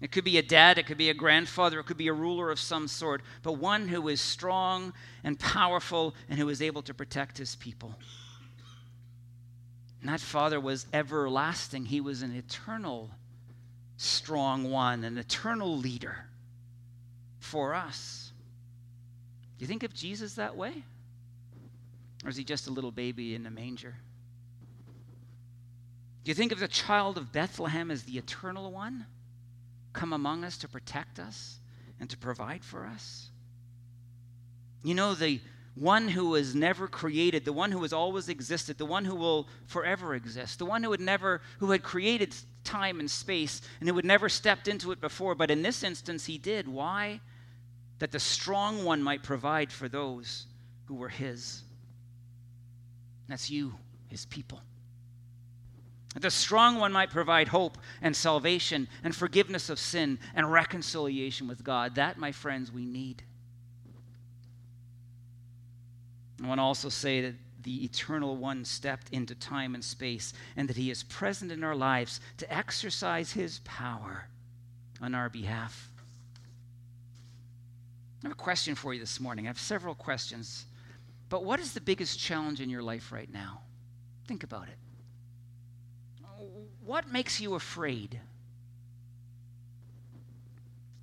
It 0.00 0.12
could 0.12 0.24
be 0.24 0.38
a 0.38 0.42
dad, 0.42 0.78
it 0.78 0.86
could 0.86 0.96
be 0.96 1.10
a 1.10 1.14
grandfather, 1.14 1.80
it 1.80 1.86
could 1.86 1.96
be 1.98 2.08
a 2.08 2.12
ruler 2.12 2.50
of 2.50 2.60
some 2.60 2.88
sort, 2.88 3.20
but 3.42 3.54
one 3.54 3.88
who 3.88 4.08
is 4.08 4.20
strong 4.20 4.94
and 5.24 5.38
powerful 5.38 6.14
and 6.30 6.38
who 6.38 6.48
is 6.48 6.62
able 6.62 6.82
to 6.82 6.94
protect 6.94 7.36
his 7.36 7.56
people. 7.56 7.96
And 10.00 10.08
that 10.08 10.20
father 10.20 10.60
was 10.60 10.86
everlasting, 10.92 11.86
he 11.86 12.00
was 12.00 12.22
an 12.22 12.34
eternal 12.34 13.10
strong 13.98 14.70
one, 14.70 15.04
an 15.04 15.18
eternal 15.18 15.76
leader 15.76 16.24
for 17.40 17.74
us. 17.74 18.32
Do 19.58 19.64
you 19.64 19.66
think 19.66 19.82
of 19.82 19.92
Jesus 19.92 20.34
that 20.34 20.56
way? 20.56 20.72
Or 22.24 22.30
is 22.30 22.36
he 22.36 22.44
just 22.44 22.68
a 22.68 22.70
little 22.70 22.92
baby 22.92 23.34
in 23.34 23.44
a 23.44 23.50
manger? 23.50 23.96
Do 26.24 26.30
you 26.30 26.34
think 26.34 26.52
of 26.52 26.60
the 26.60 26.68
child 26.68 27.18
of 27.18 27.32
Bethlehem 27.32 27.90
as 27.90 28.04
the 28.04 28.18
eternal 28.18 28.70
one, 28.70 29.04
come 29.92 30.12
among 30.12 30.44
us 30.44 30.58
to 30.58 30.68
protect 30.68 31.18
us 31.18 31.58
and 31.98 32.08
to 32.10 32.16
provide 32.16 32.64
for 32.64 32.86
us? 32.86 33.30
You 34.84 34.94
know, 34.94 35.14
the 35.14 35.40
one 35.74 36.08
who 36.08 36.30
was 36.30 36.54
never 36.54 36.86
created, 36.86 37.44
the 37.44 37.52
one 37.52 37.72
who 37.72 37.82
has 37.82 37.92
always 37.92 38.28
existed, 38.28 38.78
the 38.78 38.86
one 38.86 39.04
who 39.04 39.14
will 39.14 39.48
forever 39.66 40.14
exist, 40.14 40.58
the 40.58 40.66
one 40.66 40.82
who 40.82 40.90
had 40.92 41.00
never, 41.00 41.40
who 41.58 41.70
had 41.70 41.82
created 41.82 42.34
time 42.68 43.00
and 43.00 43.10
space 43.10 43.62
and 43.80 43.88
who 43.88 43.96
had 43.96 44.04
never 44.04 44.28
stepped 44.28 44.68
into 44.68 44.92
it 44.92 45.00
before, 45.00 45.34
but 45.34 45.50
in 45.50 45.62
this 45.62 45.82
instance 45.82 46.26
he 46.26 46.38
did. 46.38 46.68
Why? 46.68 47.20
That 47.98 48.12
the 48.12 48.20
strong 48.20 48.84
one 48.84 49.02
might 49.02 49.22
provide 49.22 49.72
for 49.72 49.88
those 49.88 50.46
who 50.86 50.94
were 50.94 51.08
his. 51.08 51.62
That's 53.28 53.50
you, 53.50 53.74
his 54.08 54.26
people. 54.26 54.60
That 56.14 56.20
the 56.20 56.30
strong 56.30 56.78
one 56.78 56.92
might 56.92 57.10
provide 57.10 57.48
hope 57.48 57.78
and 58.00 58.14
salvation 58.14 58.88
and 59.04 59.14
forgiveness 59.14 59.70
of 59.70 59.78
sin 59.78 60.18
and 60.34 60.50
reconciliation 60.50 61.48
with 61.48 61.64
God. 61.64 61.96
That, 61.96 62.18
my 62.18 62.32
friends, 62.32 62.72
we 62.72 62.84
need. 62.84 63.22
I 66.42 66.46
want 66.46 66.58
to 66.58 66.62
also 66.62 66.88
say 66.88 67.20
that 67.22 67.34
the 67.68 67.84
eternal 67.84 68.34
one 68.34 68.64
stepped 68.64 69.10
into 69.10 69.34
time 69.34 69.74
and 69.74 69.84
space 69.84 70.32
and 70.56 70.66
that 70.70 70.76
he 70.78 70.90
is 70.90 71.02
present 71.02 71.52
in 71.52 71.62
our 71.62 71.76
lives 71.76 72.18
to 72.38 72.50
exercise 72.50 73.32
his 73.32 73.58
power 73.64 74.26
on 75.02 75.14
our 75.14 75.28
behalf. 75.28 75.90
I 78.24 78.28
have 78.28 78.32
a 78.32 78.36
question 78.36 78.74
for 78.74 78.94
you 78.94 79.00
this 79.00 79.20
morning. 79.20 79.44
I 79.44 79.48
have 79.48 79.58
several 79.58 79.94
questions. 79.94 80.64
But 81.28 81.44
what 81.44 81.60
is 81.60 81.74
the 81.74 81.80
biggest 81.82 82.18
challenge 82.18 82.62
in 82.62 82.70
your 82.70 82.80
life 82.80 83.12
right 83.12 83.30
now? 83.30 83.60
Think 84.26 84.44
about 84.44 84.68
it. 84.68 84.78
What 86.86 87.12
makes 87.12 87.38
you 87.38 87.54
afraid? 87.54 88.18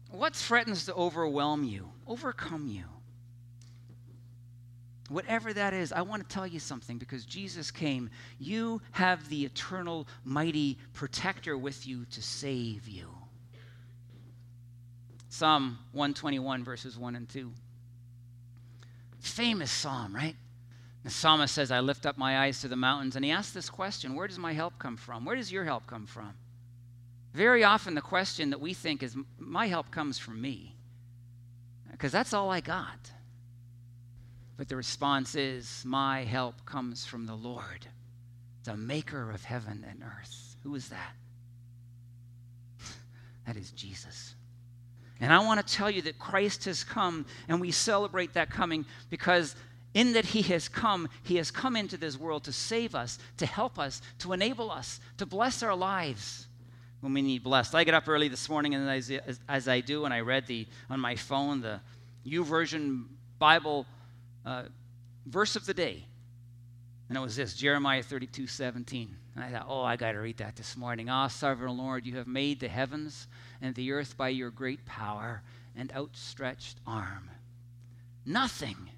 What 0.10 0.36
threatens 0.36 0.86
to 0.86 0.96
overwhelm 0.96 1.64
you, 1.64 1.92
overcome 2.08 2.68
you? 2.68 2.86
Whatever 5.10 5.54
that 5.54 5.74
is, 5.74 5.92
I 5.92 6.02
want 6.02 6.28
to 6.28 6.34
tell 6.34 6.48
you 6.48 6.60
something 6.60 6.98
because 6.98 7.26
Jesus 7.26 7.70
came. 7.70 8.10
You 8.40 8.82
have 8.92 9.30
the 9.30 9.46
eternal, 9.46 10.08
mighty 10.24 10.80
protector 10.94 11.58
with 11.58 11.86
you 11.86 12.06
to 12.06 12.22
save 12.22 12.88
you. 12.88 13.10
Psalm 15.30 15.78
121, 15.92 16.64
verses 16.64 16.98
1 16.98 17.16
and 17.16 17.30
2. 17.30 17.52
Famous 19.20 19.72
psalm, 19.72 20.16
right? 20.16 20.36
The 21.04 21.12
psalmist 21.12 21.54
says, 21.54 21.70
I 21.70 21.82
lift 21.82 22.08
up 22.08 22.18
my 22.18 22.40
eyes 22.40 22.62
to 22.62 22.68
the 22.68 22.76
mountains. 22.76 23.16
And 23.16 23.24
he 23.24 23.30
asks 23.30 23.54
this 23.54 23.70
question 23.70 24.16
Where 24.16 24.28
does 24.28 24.40
my 24.40 24.54
help 24.54 24.80
come 24.80 24.98
from? 24.98 25.24
Where 25.24 25.36
does 25.36 25.52
your 25.52 25.66
help 25.66 25.86
come 25.86 26.08
from? 26.08 26.34
Very 27.34 27.64
often, 27.64 27.94
the 27.94 28.02
question 28.02 28.50
that 28.52 28.62
we 28.62 28.74
think 28.74 29.04
is, 29.04 29.16
My 29.38 29.68
help 29.68 29.92
comes 29.92 30.18
from 30.18 30.42
me. 30.42 30.76
Because 31.92 32.12
that's 32.12 32.34
all 32.34 32.50
I 32.50 32.62
got. 32.62 33.12
But 34.58 34.70
the 34.70 34.76
response 34.76 35.36
is, 35.36 35.84
My 35.86 36.24
help 36.24 36.66
comes 36.66 37.06
from 37.06 37.26
the 37.26 37.36
Lord, 37.36 37.88
the 38.64 38.78
maker 38.78 39.32
of 39.32 39.44
heaven 39.44 39.86
and 39.90 40.02
earth. 40.04 40.56
Who 40.64 40.76
is 40.76 40.90
that? 40.90 41.16
that 43.48 43.58
is 43.58 43.72
Jesus. 43.72 44.36
And 45.20 45.32
I 45.32 45.40
want 45.40 45.66
to 45.66 45.74
tell 45.74 45.90
you 45.90 46.02
that 46.04 46.20
Christ 46.20 46.66
has 46.66 46.84
come, 46.84 47.26
and 47.48 47.62
we 47.62 47.72
celebrate 47.72 48.34
that 48.34 48.50
coming 48.50 48.86
because 49.10 49.56
in 49.94 50.14
that 50.14 50.26
he 50.26 50.42
has 50.44 50.68
come, 50.68 51.08
he 51.24 51.38
has 51.38 51.52
come 51.52 51.76
into 51.76 51.96
this 51.96 52.18
world 52.18 52.44
to 52.46 52.52
save 52.52 52.96
us, 52.96 53.18
to 53.38 53.46
help 53.46 53.80
us, 53.80 54.02
to 54.20 54.34
enable 54.34 54.70
us, 54.70 55.00
to 55.18 55.26
bless 55.26 55.64
our 55.64 55.76
lives 55.76 56.48
when 57.00 57.14
we 57.14 57.22
need 57.22 57.44
blessed. 57.44 57.74
I 57.74 57.86
get 57.86 57.94
up 57.94 58.08
early 58.10 58.28
this 58.28 58.50
morning, 58.50 58.76
and 58.76 58.90
as, 58.90 59.12
as 59.48 59.68
I 59.70 59.80
do, 59.80 60.04
and 60.04 60.14
I 60.14 60.20
read 60.20 60.48
the 60.48 60.68
on 60.90 61.00
my 61.00 61.16
phone 61.16 61.62
the 61.62 61.80
YouVersion 62.28 63.06
Bible 63.40 63.86
uh, 64.46 64.64
verse 65.26 65.56
of 65.56 65.66
the 65.66 65.74
day, 65.74 66.06
and 67.10 67.18
it 67.18 67.22
was 67.22 67.36
this 67.36 67.54
Jeremiah 67.54 68.04
32 68.04 68.48
17. 68.48 69.16
And 69.36 69.44
I 69.44 69.52
thought, 69.52 69.66
oh, 69.68 69.84
I 69.84 69.96
got 69.98 70.14
to 70.14 70.20
read 70.20 70.38
that 70.38 70.56
this 70.56 70.78
morning. 70.78 71.10
Ah, 71.10 71.28
sovereign 71.28 71.78
Lord, 71.78 72.06
you 72.06 72.16
have 72.16 72.28
made 72.28 72.60
the 72.60 72.70
heavens 72.70 73.28
and 73.62 73.76
the 73.76 73.92
earth 73.92 74.16
by 74.18 74.30
your 74.30 74.50
great 74.50 74.86
power 74.86 75.44
and 75.76 75.92
outstretched 75.92 76.78
arm. 76.88 77.30
Nothing 78.26 78.90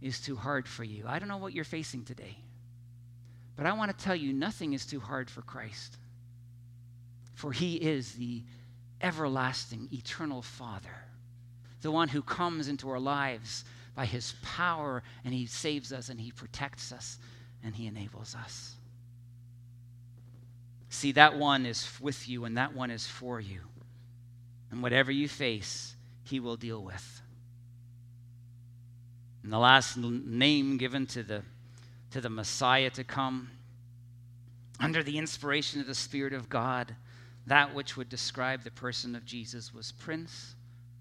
is 0.00 0.20
too 0.20 0.36
hard 0.36 0.68
for 0.68 0.84
you. 0.84 1.04
I 1.06 1.18
don't 1.18 1.28
know 1.28 1.36
what 1.36 1.52
you're 1.52 1.64
facing 1.64 2.04
today, 2.04 2.36
but 3.56 3.66
I 3.66 3.72
want 3.72 3.96
to 3.96 4.04
tell 4.04 4.16
you 4.16 4.32
nothing 4.32 4.72
is 4.72 4.86
too 4.86 5.00
hard 5.00 5.28
for 5.28 5.42
Christ. 5.42 5.98
For 7.34 7.52
he 7.52 7.76
is 7.76 8.12
the 8.14 8.42
everlasting, 9.00 9.88
eternal 9.92 10.42
Father, 10.42 10.94
the 11.80 11.90
one 11.90 12.08
who 12.08 12.22
comes 12.22 12.68
into 12.68 12.88
our 12.88 13.00
lives 13.00 13.64
by 13.94 14.06
his 14.06 14.34
power 14.42 15.02
and 15.24 15.34
he 15.34 15.46
saves 15.46 15.92
us 15.92 16.08
and 16.08 16.20
he 16.20 16.30
protects 16.30 16.92
us 16.92 17.18
and 17.62 17.74
he 17.74 17.86
enables 17.86 18.34
us. 18.34 18.74
See, 20.88 21.12
that 21.12 21.38
one 21.38 21.64
is 21.64 21.88
with 22.00 22.28
you 22.28 22.44
and 22.44 22.56
that 22.56 22.74
one 22.74 22.90
is 22.90 23.06
for 23.06 23.40
you. 23.40 23.60
And 24.70 24.82
whatever 24.82 25.10
you 25.10 25.28
face, 25.28 25.94
he 26.24 26.40
will 26.40 26.56
deal 26.56 26.82
with. 26.82 27.22
And 29.42 29.52
the 29.52 29.58
last 29.58 29.96
name 29.96 30.76
given 30.76 31.06
to 31.08 31.22
the, 31.22 31.42
to 32.12 32.20
the 32.20 32.30
Messiah 32.30 32.90
to 32.90 33.04
come, 33.04 33.50
under 34.80 35.02
the 35.02 35.18
inspiration 35.18 35.80
of 35.80 35.86
the 35.86 35.94
Spirit 35.94 36.32
of 36.32 36.48
God, 36.48 36.94
that 37.46 37.74
which 37.74 37.96
would 37.96 38.08
describe 38.08 38.62
the 38.62 38.70
person 38.70 39.14
of 39.14 39.24
Jesus 39.24 39.74
was 39.74 39.92
Prince 39.92 40.54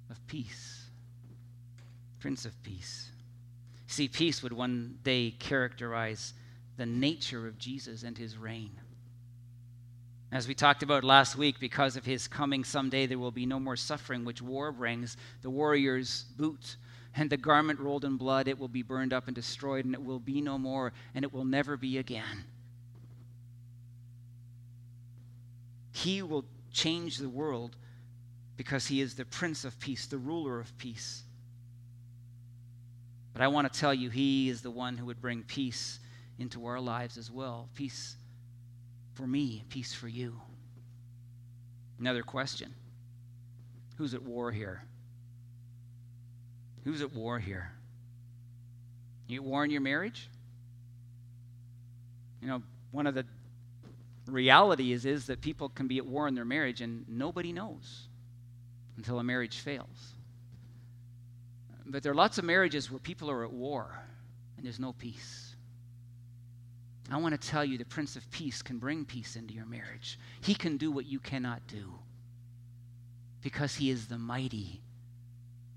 of 0.09 0.25
Peace. 0.27 0.80
Prince 2.21 2.45
of 2.45 2.63
Peace. 2.63 3.09
See, 3.87 4.07
peace 4.07 4.41
would 4.41 4.53
one 4.53 4.99
day 5.03 5.31
characterize 5.31 6.33
the 6.77 6.85
nature 6.85 7.47
of 7.47 7.57
Jesus 7.57 8.03
and 8.03 8.17
his 8.17 8.37
reign. 8.37 8.71
As 10.31 10.47
we 10.47 10.53
talked 10.53 10.81
about 10.81 11.03
last 11.03 11.35
week, 11.35 11.59
because 11.59 11.97
of 11.97 12.05
his 12.05 12.27
coming 12.27 12.63
someday, 12.63 13.05
there 13.05 13.19
will 13.19 13.31
be 13.31 13.45
no 13.45 13.59
more 13.59 13.75
suffering, 13.75 14.23
which 14.23 14.41
war 14.41 14.71
brings. 14.71 15.17
The 15.41 15.49
warrior's 15.49 16.23
boot 16.37 16.77
and 17.15 17.29
the 17.29 17.35
garment 17.35 17.79
rolled 17.79 18.05
in 18.05 18.15
blood, 18.15 18.47
it 18.47 18.57
will 18.57 18.69
be 18.69 18.83
burned 18.83 19.11
up 19.11 19.27
and 19.27 19.35
destroyed, 19.35 19.83
and 19.83 19.93
it 19.93 20.01
will 20.01 20.19
be 20.19 20.39
no 20.39 20.57
more, 20.57 20.93
and 21.13 21.25
it 21.25 21.33
will 21.33 21.43
never 21.43 21.75
be 21.75 21.97
again. 21.97 22.45
He 25.91 26.21
will 26.21 26.45
change 26.71 27.17
the 27.17 27.27
world 27.27 27.75
because 28.55 28.87
he 28.87 29.01
is 29.01 29.15
the 29.15 29.25
Prince 29.25 29.65
of 29.65 29.77
Peace, 29.79 30.05
the 30.05 30.17
ruler 30.17 30.61
of 30.61 30.77
peace. 30.77 31.23
But 33.33 33.41
I 33.41 33.47
want 33.47 33.71
to 33.71 33.79
tell 33.79 33.93
you, 33.93 34.09
he 34.09 34.49
is 34.49 34.61
the 34.61 34.71
one 34.71 34.97
who 34.97 35.05
would 35.05 35.21
bring 35.21 35.43
peace 35.43 35.99
into 36.37 36.65
our 36.65 36.79
lives 36.79 37.17
as 37.17 37.31
well. 37.31 37.69
Peace 37.75 38.15
for 39.13 39.27
me, 39.27 39.63
peace 39.69 39.93
for 39.93 40.07
you. 40.07 40.41
Another 41.99 42.23
question 42.23 42.73
Who's 43.97 44.13
at 44.13 44.23
war 44.23 44.51
here? 44.51 44.83
Who's 46.83 47.01
at 47.01 47.13
war 47.13 47.39
here? 47.39 47.71
You 49.27 49.41
at 49.41 49.47
war 49.47 49.63
in 49.63 49.71
your 49.71 49.81
marriage? 49.81 50.29
You 52.41 52.47
know, 52.47 52.63
one 52.91 53.05
of 53.05 53.13
the 53.13 53.25
reality 54.25 54.91
is, 54.91 55.05
is 55.05 55.27
that 55.27 55.41
people 55.41 55.69
can 55.69 55.87
be 55.87 55.99
at 55.99 56.05
war 56.05 56.27
in 56.27 56.33
their 56.33 56.45
marriage 56.45 56.81
and 56.81 57.07
nobody 57.07 57.53
knows 57.53 58.07
until 58.97 59.19
a 59.19 59.23
marriage 59.23 59.59
fails. 59.59 60.15
But 61.85 62.03
there 62.03 62.11
are 62.11 62.15
lots 62.15 62.37
of 62.37 62.45
marriages 62.45 62.89
where 62.89 62.99
people 62.99 63.29
are 63.29 63.43
at 63.43 63.51
war 63.51 63.99
and 64.57 64.65
there's 64.65 64.79
no 64.79 64.93
peace. 64.93 65.55
I 67.09 67.17
want 67.17 67.39
to 67.39 67.49
tell 67.49 67.65
you 67.65 67.77
the 67.77 67.85
Prince 67.85 68.15
of 68.15 68.29
Peace 68.31 68.61
can 68.61 68.77
bring 68.77 69.03
peace 69.03 69.35
into 69.35 69.53
your 69.53 69.65
marriage. 69.65 70.17
He 70.39 70.55
can 70.55 70.77
do 70.77 70.91
what 70.91 71.05
you 71.05 71.19
cannot 71.19 71.65
do 71.67 71.93
because 73.41 73.75
he 73.75 73.89
is 73.89 74.07
the 74.07 74.17
mighty, 74.17 74.81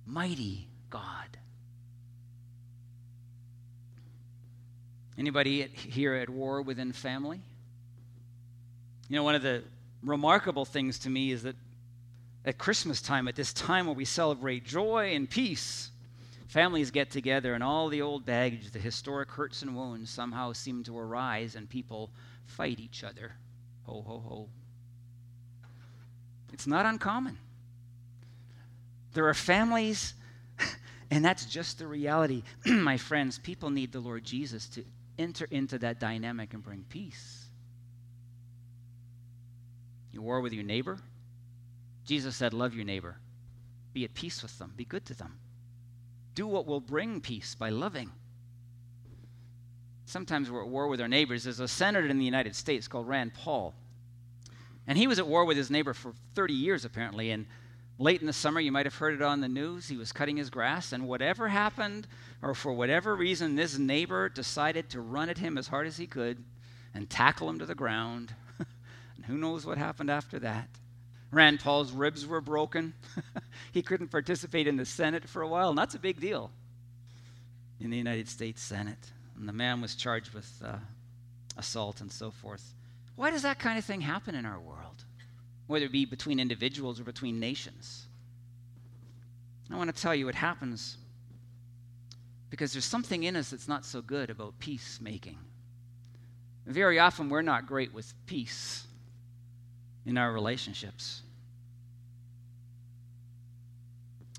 mighty 0.07 0.69
God. 0.91 1.39
Anybody 5.17 5.63
here 5.63 6.15
at 6.15 6.29
war 6.29 6.63
within 6.63 6.93
family? 6.93 7.41
You 9.09 9.17
know, 9.17 9.23
one 9.23 9.35
of 9.35 9.43
the 9.43 9.65
remarkable 10.03 10.65
things 10.65 11.01
to 11.01 11.11
me 11.11 11.33
is 11.33 11.43
that 11.45 11.57
at 12.45 12.59
Christmas 12.59 13.01
time, 13.01 13.27
at 13.27 13.37
this 13.37 13.53
time 13.53 13.87
where 13.87 13.95
we 13.95 14.05
celebrate 14.05 14.65
joy 14.65 15.15
and 15.15 15.29
peace, 15.29 15.91
Families 16.55 16.93
get 16.93 17.11
together, 17.11 17.55
and 17.55 17.65
all 17.65 17.89
the 17.89 18.01
old 18.01 18.25
baggage, 18.25 18.71
the 18.71 18.79
historic 18.79 19.29
hurts 19.29 19.63
and 19.63 19.75
wounds, 19.75 20.09
somehow 20.09 20.53
seem 20.53 20.85
to 20.85 20.97
arise, 20.97 21.57
and 21.57 21.69
people 21.69 22.13
fight 22.47 22.79
each 22.79 23.03
other. 23.03 23.33
Ho, 23.87 24.05
ho, 24.07 24.23
ho. 24.25 24.49
It's 26.53 26.69
not 26.69 26.87
uncommon. 26.87 27.39
There 29.15 29.27
are 29.27 29.35
families, 29.35 30.15
and 31.11 31.25
that's 31.25 31.45
just 31.47 31.81
the 31.81 31.89
reality. 31.89 32.45
My 32.65 32.99
friends, 32.99 33.37
people 33.37 33.71
need 33.71 33.91
the 33.91 33.99
Lord 33.99 34.23
Jesus 34.23 34.69
to 34.69 34.85
enter 35.19 35.49
into 35.51 35.77
that 35.81 35.99
dynamic 35.99 36.55
and 36.55 36.63
bring 36.63 36.85
peace. 36.89 37.47
You 40.13 40.23
war 40.23 40.41
with 40.41 40.53
your 40.53 40.63
neighbor? 40.63 41.01
Jesus 42.07 42.37
said, 42.37 42.55
Love 42.55 42.77
your 42.77 42.85
neighbor. 42.85 43.17
Be 43.93 44.05
at 44.05 44.15
peace 44.15 44.41
with 44.41 44.57
them. 44.61 44.73
Be 44.77 44.85
good 44.85 45.05
to 45.07 45.15
them 45.15 45.41
do 46.35 46.47
what 46.47 46.67
will 46.67 46.81
bring 46.81 47.21
peace 47.21 47.55
by 47.55 47.71
loving. 47.71 48.11
Sometimes 50.07 50.51
we're 50.51 50.63
at 50.63 50.69
war 50.69 50.89
with 50.89 51.01
our 51.01 51.09
neighbors. 51.09 51.45
There's 51.45 51.61
a 51.61 51.69
senator 51.69 52.07
in 52.07 52.19
the 52.19 52.25
United 52.25 52.55
States 52.55 52.89
called 52.89 53.09
Rand 53.09 53.35
Paul. 53.35 53.75
And 54.87 54.99
he 54.99 55.07
was 55.07 55.19
at 55.19 55.27
war 55.27 55.45
with 55.45 55.57
his 55.57 55.71
neighbor 55.71 55.95
for 55.95 56.13
30 56.35 56.53
years, 56.53 56.85
apparently. 56.85 57.31
And 57.31 57.47
late 57.99 58.21
in 58.21 58.27
the 58.27 58.33
summer, 58.33 58.61
you 58.61 58.71
might 58.71 58.87
have 58.87 58.97
heard 58.97 59.15
it 59.15 59.23
on 59.23 59.41
the 59.41 59.49
news, 59.49 59.89
he 59.89 59.97
was 59.97 60.13
cutting 60.13 60.37
his 60.37 60.51
grass. 60.51 60.93
And 60.93 61.09
whatever 61.09 61.49
happened, 61.49 62.07
or 62.43 62.55
for 62.55 62.73
whatever 62.73 63.17
reason, 63.17 63.55
this 63.55 63.79
neighbor 63.79 64.29
decided 64.29 64.91
to 64.91 65.01
run 65.01 65.31
at 65.31 65.39
him 65.39 65.57
as 65.57 65.69
hard 65.69 65.87
as 65.87 65.97
he 65.97 66.07
could 66.07 66.45
and 66.93 67.09
tackle 67.09 67.49
him 67.49 67.59
to 67.59 67.67
the 67.67 67.75
ground. 67.75 68.35
and 68.59 69.25
who 69.25 69.39
knows 69.39 69.65
what 69.65 69.79
happened 69.79 70.11
after 70.11 70.39
that? 70.41 70.69
Rand 71.35 71.61
Paul's 71.61 71.93
ribs 71.93 72.27
were 72.27 72.41
broken. 72.41 72.95
he 73.73 73.83
couldn't 73.83 74.09
participate 74.09 74.67
in 74.67 74.77
the 74.77 74.85
Senate 74.85 75.29
for 75.29 75.43
a 75.43 75.49
while, 75.49 75.71
and 75.71 75.79
that's 75.79 75.95
a 75.95 75.99
big 75.99 76.21
deal 76.21 76.51
in 77.81 77.91
the 77.91 77.97
United 77.97 78.29
States 78.29 78.63
Senate. 78.63 79.13
And 79.37 79.49
the 79.49 79.53
man 79.53 79.81
was 79.81 79.95
charged 79.95 80.33
with 80.33 80.51
uh, 80.65 80.77
assault 81.57 82.01
and 82.01 82.11
so 82.11 82.31
forth. 82.31 82.75
Why 83.17 83.31
does 83.31 83.43
that 83.43 83.59
kind 83.59 83.79
of 83.79 83.85
thing 83.85 84.01
happen 84.01 84.35
in 84.35 84.47
our 84.47 84.61
world? 84.61 85.05
Whether 85.67 85.87
it 85.87 85.93
be 85.93 86.05
between 86.05 86.41
individuals 86.41 87.01
or 87.01 87.05
between 87.05 87.41
nations. 87.41 88.07
I 89.71 89.77
want 89.77 89.95
to 89.95 90.01
tell 90.01 90.15
you 90.15 90.29
it 90.29 90.35
happens 90.35 90.99
because 92.51 92.73
there's 92.73 92.85
something 92.85 93.25
in 93.25 93.35
us 93.35 93.51
that's 93.51 93.67
not 93.67 93.85
so 93.85 94.01
good 94.01 94.31
about 94.31 94.59
peacemaking. 94.61 95.39
Very 96.67 96.99
often 96.99 97.29
we're 97.29 97.43
not 97.43 97.67
great 97.67 97.93
with 97.93 98.15
peace 98.27 98.87
in 100.07 100.17
our 100.17 100.33
relationships. 100.33 101.23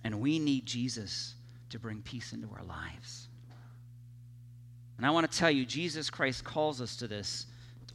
And 0.06 0.22
we 0.22 0.38
need 0.38 0.68
Jesus 0.68 1.34
to 1.72 1.80
bring 1.80 2.04
peace 2.04 2.32
into 2.32 2.48
our 2.56 2.64
lives. 2.64 3.28
And 4.98 5.06
I 5.06 5.10
want 5.10 5.30
to 5.30 5.38
tell 5.38 5.50
you, 5.50 5.66
Jesus 5.66 6.12
Christ 6.12 6.44
calls 6.44 6.80
us 6.80 6.96
to 6.98 7.08
this, 7.08 7.48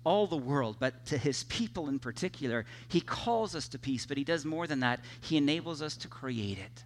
all 0.02 0.26
the 0.26 0.36
world, 0.36 0.76
but 0.80 1.06
to 1.06 1.16
his 1.16 1.44
people 1.44 1.88
in 1.88 2.00
particular. 2.00 2.66
He 2.88 3.00
calls 3.00 3.54
us 3.54 3.68
to 3.68 3.78
peace, 3.78 4.06
but 4.06 4.16
he 4.16 4.24
does 4.24 4.44
more 4.44 4.66
than 4.66 4.80
that. 4.80 4.98
He 5.20 5.36
enables 5.36 5.80
us 5.80 5.96
to 5.98 6.08
create 6.08 6.58
it. 6.58 6.82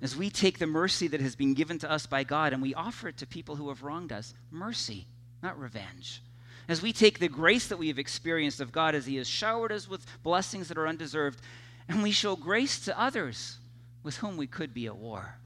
As 0.00 0.14
we 0.14 0.30
take 0.30 0.60
the 0.60 0.66
mercy 0.68 1.08
that 1.08 1.20
has 1.20 1.34
been 1.34 1.54
given 1.54 1.80
to 1.80 1.90
us 1.90 2.06
by 2.06 2.22
God 2.22 2.52
and 2.52 2.62
we 2.62 2.74
offer 2.74 3.08
it 3.08 3.16
to 3.16 3.26
people 3.26 3.56
who 3.56 3.70
have 3.70 3.82
wronged 3.82 4.12
us, 4.12 4.34
mercy, 4.52 5.08
not 5.42 5.58
revenge. 5.58 6.22
As 6.68 6.80
we 6.80 6.92
take 6.92 7.18
the 7.18 7.28
grace 7.28 7.66
that 7.66 7.78
we 7.78 7.88
have 7.88 7.98
experienced 7.98 8.60
of 8.60 8.70
God 8.70 8.94
as 8.94 9.06
He 9.06 9.16
has 9.16 9.26
showered 9.26 9.72
us 9.72 9.88
with 9.88 10.06
blessings 10.22 10.68
that 10.68 10.78
are 10.78 10.86
undeserved, 10.86 11.40
and 11.88 12.02
we 12.02 12.10
show 12.10 12.36
grace 12.36 12.78
to 12.80 13.00
others 13.00 13.58
with 14.02 14.18
whom 14.18 14.36
we 14.36 14.46
could 14.46 14.74
be 14.74 14.86
at 14.86 14.96
war. 14.96 15.36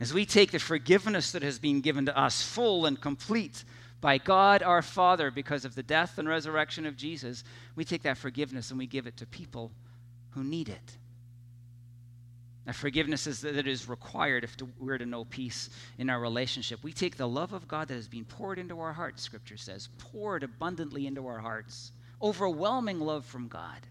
As 0.00 0.14
we 0.14 0.24
take 0.24 0.52
the 0.52 0.60
forgiveness 0.60 1.32
that 1.32 1.42
has 1.42 1.58
been 1.58 1.80
given 1.80 2.06
to 2.06 2.16
us, 2.16 2.40
full 2.40 2.86
and 2.86 3.00
complete 3.00 3.64
by 4.00 4.18
God 4.18 4.62
our 4.62 4.82
Father 4.82 5.30
because 5.30 5.64
of 5.64 5.74
the 5.74 5.82
death 5.82 6.18
and 6.18 6.28
resurrection 6.28 6.86
of 6.86 6.96
Jesus, 6.96 7.42
we 7.74 7.84
take 7.84 8.02
that 8.02 8.16
forgiveness 8.16 8.70
and 8.70 8.78
we 8.78 8.86
give 8.86 9.08
it 9.08 9.16
to 9.16 9.26
people 9.26 9.72
who 10.30 10.44
need 10.44 10.68
it. 10.68 10.96
That 12.64 12.76
forgiveness 12.76 13.26
is 13.26 13.40
that 13.40 13.66
is 13.66 13.88
required 13.88 14.44
if 14.44 14.54
we're 14.78 14.98
to 14.98 15.06
know 15.06 15.24
peace 15.24 15.70
in 15.96 16.10
our 16.10 16.20
relationship. 16.20 16.84
We 16.84 16.92
take 16.92 17.16
the 17.16 17.26
love 17.26 17.52
of 17.52 17.66
God 17.66 17.88
that 17.88 17.94
has 17.94 18.08
been 18.08 18.26
poured 18.26 18.58
into 18.58 18.78
our 18.78 18.92
hearts, 18.92 19.22
Scripture 19.22 19.56
says, 19.56 19.88
poured 19.98 20.42
abundantly 20.42 21.06
into 21.06 21.26
our 21.26 21.38
hearts. 21.38 21.92
overwhelming 22.20 23.00
love 23.00 23.24
from 23.24 23.48
God. 23.48 23.86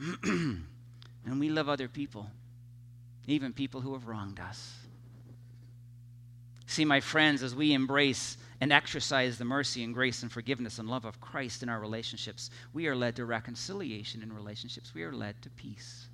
and 0.22 0.64
we 1.38 1.48
love 1.48 1.68
other 1.68 1.88
people, 1.88 2.30
even 3.26 3.52
people 3.52 3.80
who 3.80 3.92
have 3.92 4.06
wronged 4.06 4.40
us. 4.40 4.74
See, 6.66 6.84
my 6.84 7.00
friends, 7.00 7.42
as 7.42 7.54
we 7.54 7.72
embrace 7.72 8.38
and 8.60 8.72
exercise 8.72 9.38
the 9.38 9.44
mercy 9.44 9.82
and 9.82 9.92
grace 9.92 10.22
and 10.22 10.30
forgiveness 10.30 10.78
and 10.78 10.88
love 10.88 11.04
of 11.04 11.20
Christ 11.20 11.62
in 11.62 11.68
our 11.68 11.80
relationships, 11.80 12.50
we 12.72 12.86
are 12.86 12.94
led 12.94 13.16
to 13.16 13.24
reconciliation 13.24 14.22
in 14.22 14.32
relationships. 14.32 14.94
We 14.94 15.02
are 15.02 15.12
led 15.12 15.42
to 15.42 15.50
peace. 15.50 16.06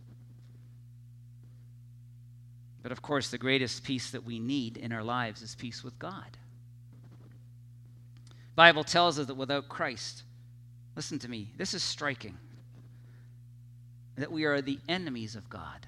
But 2.82 2.90
of 2.92 3.02
course, 3.02 3.30
the 3.30 3.38
greatest 3.38 3.84
peace 3.84 4.10
that 4.12 4.24
we 4.24 4.38
need 4.38 4.76
in 4.78 4.92
our 4.92 5.02
lives 5.02 5.42
is 5.42 5.54
peace 5.54 5.84
with 5.84 5.98
God. 5.98 6.38
Bible 8.54 8.84
tells 8.84 9.18
us 9.18 9.26
that 9.26 9.34
without 9.34 9.68
Christ, 9.68 10.22
listen 10.94 11.18
to 11.18 11.28
me, 11.28 11.52
this 11.58 11.74
is 11.74 11.82
striking, 11.82 12.38
that 14.16 14.32
we 14.32 14.44
are 14.44 14.60
the 14.60 14.78
enemies 14.88 15.36
of 15.36 15.48
God. 15.48 15.86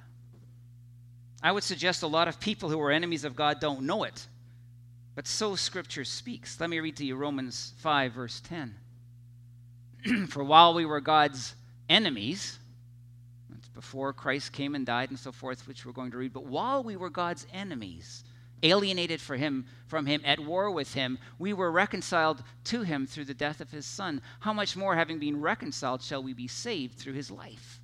I 1.43 1.53
would 1.53 1.63
suggest 1.63 2.03
a 2.03 2.09
lot 2.09 2.29
of 2.29 2.41
people 2.41 2.69
who 2.69 2.81
are 2.81 2.91
enemies 2.91 3.25
of 3.25 3.37
God 3.37 3.61
don't 3.61 3.83
know 3.83 4.05
it, 4.05 4.27
but 5.15 5.27
so 5.27 5.55
Scripture 5.55 6.05
speaks. 6.05 6.61
Let 6.61 6.71
me 6.71 6.81
read 6.81 6.97
to 6.97 7.05
you 7.05 7.17
Romans 7.17 7.73
5, 7.79 8.13
verse 8.13 8.41
10. 8.41 8.75
For 10.29 10.43
while 10.43 10.75
we 10.75 10.85
were 10.85 11.01
God's 11.01 11.55
enemies, 11.89 12.59
that's 13.51 13.69
before 13.69 14.13
Christ 14.13 14.53
came 14.53 14.75
and 14.75 14.85
died 14.85 15.11
and 15.11 15.19
so 15.19 15.33
forth, 15.33 15.67
which 15.67 15.87
we're 15.87 15.93
going 15.93 16.11
to 16.11 16.19
read. 16.19 16.33
But 16.33 16.47
while 16.47 16.83
we 16.83 16.97
were 16.97 17.11
God's 17.11 17.47
enemies, 17.53 18.25
alienated 18.63 19.21
for 19.21 19.37
him, 19.37 19.67
from 19.87 20.07
him, 20.07 20.21
at 20.25 20.41
war 20.41 20.71
with 20.71 20.95
him, 20.95 21.19
we 21.39 21.53
were 21.53 21.71
reconciled 21.71 22.43
to 22.65 22.83
him 22.83 23.07
through 23.07 23.27
the 23.27 23.35
death 23.35 23.61
of 23.61 23.71
his 23.71 23.87
Son. 23.87 24.21
How 24.41 24.53
much 24.53 24.77
more, 24.77 24.95
having 24.95 25.19
been 25.19 25.41
reconciled, 25.41 26.03
shall 26.03 26.23
we 26.23 26.33
be 26.33 26.49
saved 26.49 26.99
through 26.99 27.15
his 27.15 27.31
life? 27.31 27.78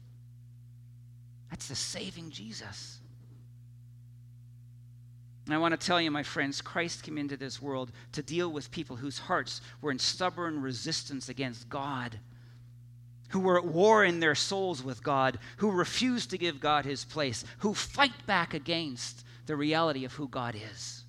That's 1.55 1.69
the 1.69 1.77
saving 1.77 2.31
Jesus. 2.31 2.99
And 5.45 5.55
I 5.55 5.59
want 5.59 5.79
to 5.79 5.87
tell 5.87 6.01
you, 6.01 6.11
my 6.11 6.25
friends, 6.25 6.61
Christ 6.61 7.05
came 7.05 7.17
into 7.17 7.37
this 7.37 7.63
world 7.63 7.93
to 8.11 8.25
deal 8.25 8.51
with 8.51 8.73
people 8.73 8.97
whose 8.97 9.21
hearts 9.21 9.61
were 9.81 9.93
in 9.93 10.01
stubborn 10.01 10.61
resistance 10.61 11.29
against 11.29 11.69
God 11.69 12.19
who 13.29 13.41
were 13.41 13.59
at 13.59 13.65
war 13.65 14.05
in 14.05 14.21
their 14.21 14.37
souls 14.37 14.85
with 14.85 15.03
God, 15.03 15.39
who 15.57 15.73
refused 15.73 16.31
to 16.31 16.39
give 16.39 16.61
God 16.61 16.85
his 16.85 17.05
place, 17.05 17.45
who 17.59 17.75
fight 17.75 18.27
back 18.27 18.55
against 18.55 19.25
the 19.47 19.57
reality 19.57 20.05
of 20.05 20.13
who 20.13 20.29
God 20.29 20.55
is. 20.55 21.03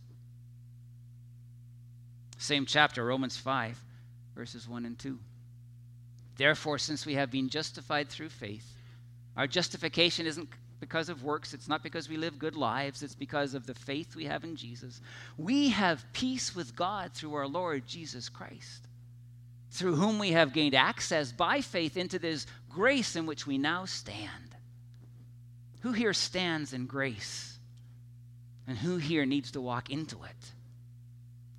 Same 2.39 2.65
chapter, 2.65 3.05
Romans 3.05 3.37
5, 3.37 3.79
verses 4.35 4.67
1 4.67 4.85
and 4.85 4.97
2. 4.97 5.19
Therefore, 6.37 6.79
since 6.79 7.05
we 7.05 7.13
have 7.13 7.29
been 7.29 7.47
justified 7.47 8.09
through 8.09 8.29
faith, 8.29 8.74
our 9.37 9.47
justification 9.47 10.25
isn't 10.25 10.49
because 10.79 11.09
of 11.09 11.23
works, 11.23 11.53
it's 11.53 11.67
not 11.67 11.83
because 11.83 12.09
we 12.09 12.17
live 12.17 12.37
good 12.37 12.55
lives, 12.55 13.01
it's 13.01 13.15
because 13.15 13.53
of 13.53 13.65
the 13.65 13.73
faith 13.73 14.15
we 14.15 14.25
have 14.25 14.43
in 14.43 14.55
Jesus. 14.55 15.01
We 15.37 15.69
have 15.69 16.05
peace 16.13 16.55
with 16.55 16.75
God 16.75 17.13
through 17.13 17.33
our 17.33 17.47
Lord 17.47 17.87
Jesus 17.87 18.29
Christ 18.29 18.87
through 19.75 19.95
whom 19.95 20.19
we 20.19 20.31
have 20.31 20.53
gained 20.53 20.73
access 20.73 21.31
by 21.33 21.59
faith 21.59 21.97
into 21.97 22.17
this 22.17 22.47
grace 22.69 23.15
in 23.15 23.25
which 23.25 23.45
we 23.45 23.57
now 23.57 23.83
stand. 23.83 24.55
Who 25.81 25.91
here 25.91 26.13
stands 26.13 26.71
in 26.73 26.85
grace? 26.85 27.57
And 28.67 28.77
who 28.77 28.97
here 28.97 29.25
needs 29.25 29.51
to 29.51 29.61
walk 29.61 29.89
into 29.89 30.23
it? 30.23 30.51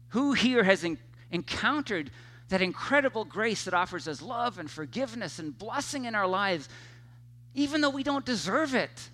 Who 0.08 0.32
here 0.32 0.64
has 0.64 0.82
en- 0.82 0.98
encountered 1.30 2.10
that 2.48 2.62
incredible 2.62 3.24
grace 3.24 3.64
that 3.64 3.74
offers 3.74 4.08
us 4.08 4.22
love 4.22 4.58
and 4.58 4.70
forgiveness 4.70 5.38
and 5.38 5.56
blessing 5.56 6.06
in 6.06 6.14
our 6.14 6.26
lives, 6.26 6.68
even 7.56 7.80
though 7.80 7.90
we 7.90 8.04
don't 8.04 8.24
deserve 8.24 8.74
it? 8.74 9.10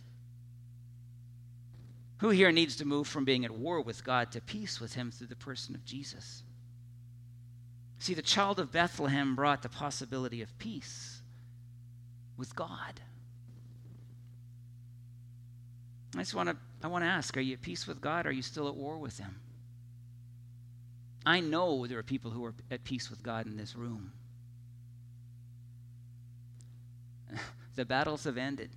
Who 2.19 2.29
here 2.29 2.53
needs 2.53 2.77
to 2.77 2.85
move 2.85 3.09
from 3.09 3.25
being 3.25 3.45
at 3.45 3.51
war 3.51 3.81
with 3.81 4.05
God 4.05 4.31
to 4.33 4.41
peace 4.41 4.81
with 4.81 4.95
Him 4.95 5.11
through 5.11 5.29
the 5.29 5.37
person 5.37 5.75
of 5.75 5.85
Jesus? 5.85 6.43
See, 7.99 8.15
the 8.15 8.23
child 8.23 8.59
of 8.59 8.73
Bethlehem 8.73 9.35
brought 9.35 9.63
the 9.63 9.69
possibility 9.69 10.43
of 10.43 10.59
peace 10.59 11.23
with 12.37 12.55
God. 12.55 13.01
I 16.17 16.19
just 16.19 16.35
want 16.35 16.51
to 16.51 16.57
I 16.83 16.89
want 16.89 17.05
to 17.05 17.09
ask, 17.09 17.37
are 17.37 17.41
you 17.41 17.55
at 17.55 17.63
peace 17.63 17.87
with 17.87 18.01
God? 18.01 18.27
Are 18.27 18.33
you 18.33 18.43
still 18.43 18.69
at 18.69 18.75
war 18.75 18.99
with 18.99 19.19
him? 19.19 19.37
I 21.25 21.39
know 21.39 21.87
there 21.87 21.99
are 21.99 22.03
people 22.03 22.33
who 22.33 22.45
are 22.45 22.55
at 22.73 22.83
peace 22.83 23.09
with 23.09 23.23
God 23.23 23.47
in 23.47 23.57
this 23.57 23.77
room. 23.77 24.13
The 27.75 27.85
battles 27.85 28.25
have 28.25 28.37
ended. 28.37 28.71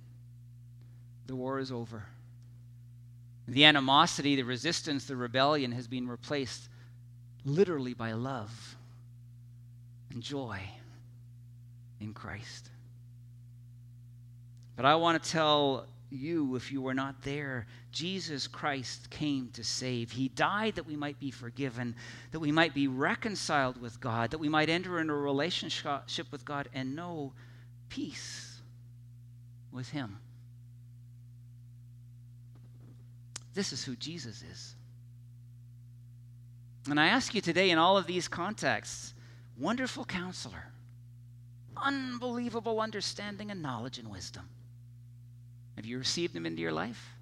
The 1.26 1.36
war 1.36 1.58
is 1.58 1.72
over. 1.72 2.04
The 3.48 3.64
animosity, 3.64 4.36
the 4.36 4.42
resistance, 4.42 5.06
the 5.06 5.16
rebellion 5.16 5.72
has 5.72 5.86
been 5.86 6.08
replaced 6.08 6.68
literally 7.44 7.94
by 7.94 8.12
love 8.12 8.76
and 10.10 10.22
joy 10.22 10.58
in 12.00 12.12
Christ. 12.12 12.70
But 14.74 14.84
I 14.84 14.96
want 14.96 15.22
to 15.22 15.30
tell 15.30 15.86
you, 16.10 16.56
if 16.56 16.70
you 16.72 16.80
were 16.80 16.94
not 16.94 17.22
there, 17.22 17.66
Jesus 17.92 18.46
Christ 18.46 19.10
came 19.10 19.50
to 19.54 19.64
save. 19.64 20.10
He 20.10 20.28
died 20.28 20.76
that 20.76 20.86
we 20.86 20.96
might 20.96 21.18
be 21.18 21.30
forgiven, 21.30 21.94
that 22.32 22.40
we 22.40 22.52
might 22.52 22.74
be 22.74 22.88
reconciled 22.88 23.80
with 23.80 24.00
God, 24.00 24.30
that 24.30 24.38
we 24.38 24.48
might 24.48 24.68
enter 24.68 25.00
into 25.00 25.12
a 25.12 25.16
relationship 25.16 26.30
with 26.30 26.44
God 26.44 26.68
and 26.74 26.94
know 26.94 27.32
peace 27.88 28.45
with 29.76 29.90
Him. 29.90 30.18
This 33.54 33.72
is 33.72 33.84
who 33.84 33.94
Jesus 33.94 34.42
is. 34.42 34.74
And 36.88 36.98
I 36.98 37.08
ask 37.08 37.34
you 37.34 37.40
today, 37.40 37.70
in 37.70 37.78
all 37.78 37.96
of 37.96 38.06
these 38.06 38.28
contexts, 38.28 39.14
Wonderful 39.58 40.04
counselor, 40.04 40.70
unbelievable 41.76 42.78
understanding 42.78 43.50
and 43.50 43.62
knowledge 43.62 43.98
and 43.98 44.10
wisdom. 44.10 44.46
Have 45.76 45.86
you 45.86 45.98
received 45.98 46.36
him 46.36 46.44
into 46.44 46.60
your 46.60 46.72
life? 46.72 47.14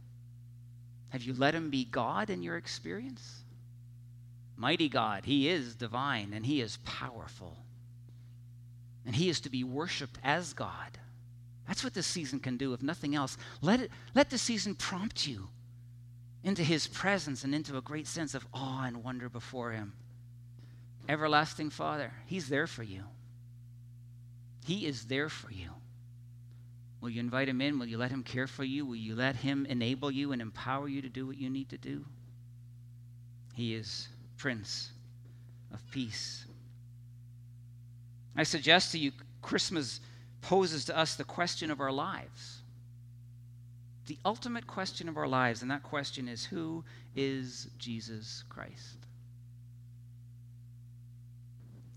Have 1.11 1.23
you 1.23 1.33
let 1.33 1.55
him 1.55 1.71
be 1.71 1.85
God 1.85 2.31
in 2.31 2.43
your 2.43 2.57
experience? 2.57 3.45
Mighty 4.57 4.89
God, 4.89 5.25
he 5.25 5.49
is 5.49 5.77
divine 5.77 6.33
and 6.33 6.45
he 6.45 6.61
is 6.61 6.79
powerful. 6.85 7.57
And 9.07 9.15
he 9.15 9.29
is 9.29 9.41
to 9.43 9.51
be 9.51 9.63
worshiped 9.63 10.19
as 10.25 10.55
God. 10.55 10.99
That's 11.67 11.83
what 11.83 11.95
this 11.95 12.07
season 12.07 12.41
can 12.41 12.57
do, 12.57 12.75
if 12.75 12.83
nothing 12.83 13.15
else. 13.15 13.37
Let, 13.63 13.81
it, 13.81 13.91
let 14.15 14.31
the 14.31 14.39
season 14.39 14.75
prompt 14.75 15.27
you 15.27 15.49
into 16.43 16.63
his 16.63 16.87
presence 16.87 17.43
and 17.43 17.55
into 17.55 17.77
a 17.77 17.81
great 17.81 18.07
sense 18.07 18.35
of 18.35 18.47
awe 18.53 18.85
and 18.85 19.03
wonder 19.03 19.29
before 19.29 19.73
him. 19.73 19.95
Everlasting 21.09 21.71
Father, 21.71 22.13
He's 22.27 22.49
there 22.49 22.67
for 22.67 22.83
you. 22.83 23.05
He 24.65 24.87
is 24.87 25.05
there 25.05 25.29
for 25.29 25.51
you. 25.53 25.71
Will 27.01 27.11
you 27.11 27.21
invite 27.21 27.49
Him 27.49 27.61
in? 27.61 27.79
Will 27.79 27.87
you 27.87 27.99
let 27.99 28.11
Him 28.11 28.23
care 28.23 28.47
for 28.47 28.65
you? 28.65 28.87
Will 28.87 28.97
you 28.97 29.15
let 29.15 29.37
Him 29.37 29.67
enable 29.69 30.11
you 30.11 30.33
and 30.33 30.41
empower 30.41 30.89
you 30.89 31.03
to 31.03 31.09
do 31.11 31.27
what 31.27 31.37
you 31.37 31.51
need 31.51 31.69
to 31.69 31.77
do? 31.77 32.07
He 33.55 33.75
is 33.75 34.09
Prince 34.39 34.91
of 35.73 35.83
Peace. 35.91 36.47
I 38.37 38.43
suggest 38.43 38.93
to 38.93 38.99
you, 38.99 39.13
Christmas 39.43 40.01
poses 40.45 40.85
to 40.85 40.97
us 40.97 41.15
the 41.15 41.25
question 41.25 41.71
of 41.71 41.81
our 41.81 41.93
lives. 41.93 42.61
The 44.07 44.19
ultimate 44.27 44.67
question 44.67 45.09
of 45.09 45.17
our 45.17 45.27
lives, 45.27 45.63
and 45.63 45.71
that 45.71 45.83
question 45.83 46.29
is 46.29 46.45
who 46.45 46.85
is 47.17 47.69
Jesus 47.79 48.45
Christ? 48.51 48.99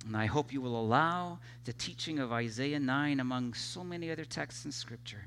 And 0.06 0.16
I 0.16 0.26
hope 0.26 0.54
you 0.54 0.62
will 0.62 0.80
allow 0.80 1.40
the 1.66 1.74
teaching 1.74 2.20
of 2.20 2.32
Isaiah 2.32 2.80
9, 2.80 3.20
among 3.20 3.54
so 3.54 3.84
many 3.84 4.10
other 4.10 4.24
texts 4.24 4.64
in 4.64 4.72
Scripture, 4.72 5.26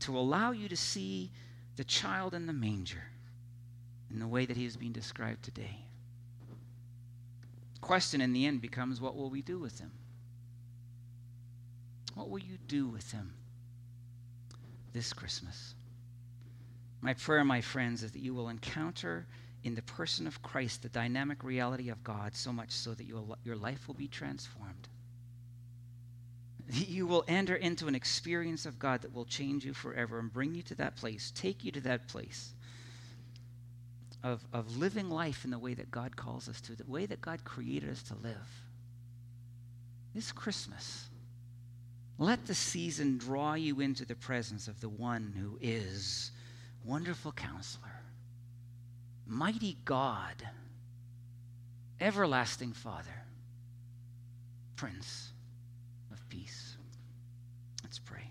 to 0.00 0.18
allow 0.18 0.50
you 0.50 0.68
to 0.68 0.76
see 0.76 1.30
the 1.76 1.84
child 1.84 2.34
in 2.34 2.46
the 2.46 2.52
manger 2.52 3.04
in 4.10 4.18
the 4.18 4.28
way 4.28 4.44
that 4.44 4.58
he 4.58 4.66
is 4.66 4.76
being 4.76 4.92
described 4.92 5.42
today. 5.42 5.78
The 7.74 7.80
question 7.80 8.20
in 8.20 8.34
the 8.34 8.44
end 8.44 8.60
becomes 8.60 9.00
what 9.00 9.16
will 9.16 9.30
we 9.30 9.40
do 9.40 9.58
with 9.58 9.80
him? 9.80 9.92
What 12.16 12.30
will 12.30 12.38
you 12.38 12.56
do 12.66 12.88
with 12.88 13.12
them 13.12 13.34
this 14.94 15.12
Christmas? 15.12 15.74
My 17.02 17.12
prayer, 17.12 17.44
my 17.44 17.60
friends, 17.60 18.02
is 18.02 18.12
that 18.12 18.20
you 18.20 18.32
will 18.32 18.48
encounter 18.48 19.26
in 19.62 19.74
the 19.74 19.82
person 19.82 20.26
of 20.26 20.40
Christ 20.40 20.82
the 20.82 20.88
dynamic 20.88 21.44
reality 21.44 21.90
of 21.90 22.02
God 22.02 22.34
so 22.34 22.54
much 22.54 22.70
so 22.70 22.94
that 22.94 23.04
your, 23.04 23.36
your 23.44 23.54
life 23.54 23.86
will 23.86 23.94
be 23.94 24.08
transformed. 24.08 24.88
You 26.70 27.06
will 27.06 27.22
enter 27.28 27.54
into 27.54 27.86
an 27.86 27.94
experience 27.94 28.64
of 28.64 28.78
God 28.78 29.02
that 29.02 29.12
will 29.12 29.26
change 29.26 29.66
you 29.66 29.74
forever 29.74 30.18
and 30.18 30.32
bring 30.32 30.54
you 30.54 30.62
to 30.62 30.74
that 30.76 30.96
place, 30.96 31.30
take 31.36 31.64
you 31.64 31.70
to 31.72 31.80
that 31.82 32.08
place 32.08 32.54
of, 34.24 34.42
of 34.54 34.78
living 34.78 35.10
life 35.10 35.44
in 35.44 35.50
the 35.50 35.58
way 35.58 35.74
that 35.74 35.90
God 35.90 36.16
calls 36.16 36.48
us 36.48 36.62
to, 36.62 36.74
the 36.74 36.90
way 36.90 37.04
that 37.04 37.20
God 37.20 37.44
created 37.44 37.90
us 37.90 38.02
to 38.04 38.14
live. 38.14 38.64
this 40.14 40.32
Christmas, 40.32 41.10
let 42.18 42.46
the 42.46 42.54
season 42.54 43.18
draw 43.18 43.54
you 43.54 43.80
into 43.80 44.04
the 44.04 44.14
presence 44.14 44.68
of 44.68 44.80
the 44.80 44.88
one 44.88 45.34
who 45.38 45.58
is 45.60 46.30
wonderful 46.84 47.32
counselor, 47.32 48.00
mighty 49.26 49.76
God, 49.84 50.34
everlasting 52.00 52.72
Father, 52.72 53.24
Prince 54.76 55.30
of 56.10 56.26
Peace. 56.28 56.76
Let's 57.82 57.98
pray. 57.98 58.30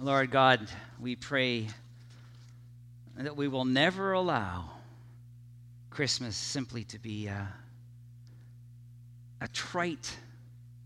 Lord 0.00 0.30
God, 0.30 0.68
we 1.00 1.16
pray 1.16 1.66
that 3.16 3.36
we 3.36 3.48
will 3.48 3.64
never 3.64 4.12
allow 4.12 4.77
Christmas 5.90 6.36
simply 6.36 6.84
to 6.84 6.98
be 6.98 7.26
a, 7.26 7.48
a 9.40 9.48
trite, 9.48 10.16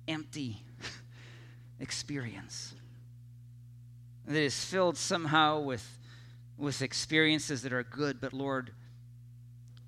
empty 0.09 0.63
experience 1.81 2.75
that 4.27 4.37
is 4.43 4.65
filled 4.65 4.97
somehow 4.97 5.61
with, 5.61 5.87
with 6.57 6.83
experiences 6.83 7.63
that 7.63 7.73
are 7.73 7.83
good, 7.83 8.21
but 8.21 8.33
Lord, 8.33 8.71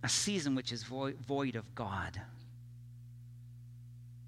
a 0.02 0.08
season 0.08 0.54
which 0.54 0.72
is 0.72 0.82
void, 0.82 1.16
void 1.26 1.56
of 1.56 1.74
God. 1.74 2.20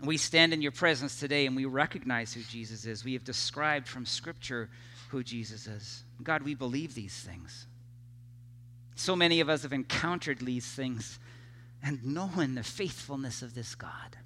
We 0.02 0.16
stand 0.16 0.52
in 0.52 0.62
your 0.62 0.72
presence 0.72 1.18
today 1.18 1.46
and 1.46 1.56
we 1.56 1.64
recognize 1.64 2.32
who 2.32 2.42
Jesus 2.42 2.86
is. 2.86 3.04
We 3.04 3.14
have 3.14 3.24
described 3.24 3.88
from 3.88 4.06
Scripture 4.06 4.68
who 5.08 5.22
Jesus 5.22 5.66
is. 5.66 6.04
God, 6.22 6.42
we 6.42 6.54
believe 6.54 6.94
these 6.94 7.14
things. 7.14 7.66
So 8.96 9.14
many 9.14 9.40
of 9.40 9.48
us 9.48 9.62
have 9.62 9.74
encountered 9.74 10.40
these 10.40 10.66
things 10.66 11.18
and 11.82 12.02
known 12.02 12.54
the 12.54 12.62
faithfulness 12.62 13.42
of 13.42 13.54
this 13.54 13.74
God. 13.74 14.16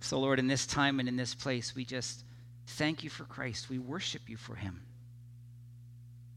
So, 0.00 0.18
Lord, 0.18 0.38
in 0.38 0.46
this 0.46 0.66
time 0.66 0.98
and 0.98 1.08
in 1.08 1.16
this 1.16 1.34
place, 1.34 1.74
we 1.74 1.84
just 1.84 2.24
thank 2.66 3.04
you 3.04 3.10
for 3.10 3.24
Christ. 3.24 3.68
We 3.68 3.78
worship 3.78 4.22
you 4.26 4.38
for 4.38 4.54
him. 4.54 4.82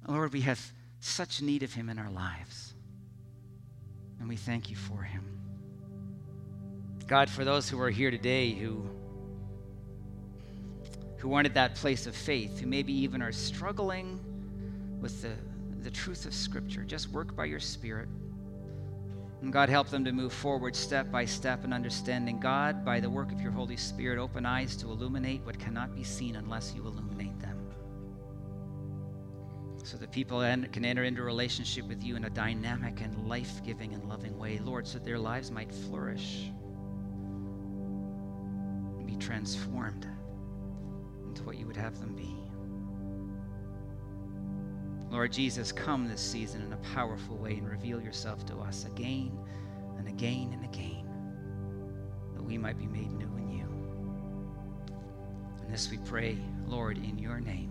Lord, 0.07 0.33
we 0.33 0.41
have 0.41 0.59
such 0.99 1.41
need 1.41 1.63
of 1.63 1.73
him 1.73 1.89
in 1.89 1.97
our 1.97 2.09
lives. 2.09 2.73
And 4.19 4.27
we 4.27 4.35
thank 4.35 4.69
you 4.69 4.75
for 4.75 5.01
him. 5.01 5.23
God, 7.07 7.29
for 7.29 7.45
those 7.45 7.69
who 7.69 7.79
are 7.79 7.89
here 7.89 8.11
today 8.11 8.51
who, 8.51 8.83
who 11.17 11.33
aren't 11.33 11.47
at 11.47 11.53
that 11.53 11.75
place 11.75 12.07
of 12.07 12.15
faith, 12.15 12.59
who 12.59 12.67
maybe 12.67 12.93
even 12.93 13.21
are 13.21 13.31
struggling 13.31 14.19
with 14.99 15.21
the, 15.21 15.31
the 15.83 15.91
truth 15.91 16.25
of 16.25 16.33
Scripture, 16.33 16.83
just 16.83 17.09
work 17.09 17.35
by 17.35 17.45
your 17.45 17.59
Spirit. 17.59 18.07
And 19.41 19.51
God, 19.51 19.69
help 19.69 19.89
them 19.89 20.05
to 20.05 20.11
move 20.11 20.31
forward 20.31 20.75
step 20.75 21.11
by 21.11 21.25
step 21.25 21.65
in 21.65 21.73
understanding. 21.73 22.39
God, 22.39 22.85
by 22.85 22.99
the 22.99 23.09
work 23.09 23.31
of 23.31 23.41
your 23.41 23.51
Holy 23.51 23.75
Spirit, 23.77 24.19
open 24.19 24.45
eyes 24.45 24.75
to 24.77 24.87
illuminate 24.87 25.43
what 25.43 25.57
cannot 25.57 25.95
be 25.95 26.03
seen 26.03 26.35
unless 26.35 26.73
you 26.75 26.85
illuminate 26.85 27.39
them. 27.39 27.57
So 29.83 29.97
that 29.97 30.11
people 30.11 30.41
can 30.41 30.85
enter 30.85 31.05
into 31.05 31.23
a 31.23 31.25
relationship 31.25 31.87
with 31.87 32.03
you 32.03 32.15
in 32.15 32.25
a 32.25 32.29
dynamic 32.29 33.01
and 33.01 33.27
life 33.27 33.63
giving 33.65 33.95
and 33.95 34.07
loving 34.07 34.37
way, 34.37 34.59
Lord, 34.59 34.87
so 34.87 34.99
that 34.99 35.05
their 35.05 35.17
lives 35.17 35.49
might 35.49 35.73
flourish 35.73 36.51
and 38.99 39.07
be 39.07 39.15
transformed 39.15 40.05
into 41.25 41.41
what 41.41 41.57
you 41.57 41.65
would 41.65 41.77
have 41.77 41.99
them 41.99 42.13
be. 42.13 42.40
Lord 45.11 45.33
Jesus, 45.33 45.73
come 45.73 46.07
this 46.07 46.21
season 46.21 46.61
in 46.61 46.71
a 46.71 46.77
powerful 46.77 47.35
way 47.35 47.55
and 47.55 47.69
reveal 47.69 48.01
yourself 48.01 48.45
to 48.45 48.55
us 48.59 48.85
again 48.85 49.37
and 49.97 50.07
again 50.07 50.51
and 50.53 50.63
again, 50.63 51.05
that 52.33 52.41
we 52.41 52.57
might 52.57 52.79
be 52.79 52.87
made 52.87 53.11
new 53.11 53.29
in 53.37 53.51
you. 53.51 53.67
And 55.61 55.71
this 55.71 55.91
we 55.91 55.97
pray, 55.97 56.37
Lord, 56.65 56.97
in 56.97 57.19
your 57.19 57.41
name. 57.41 57.70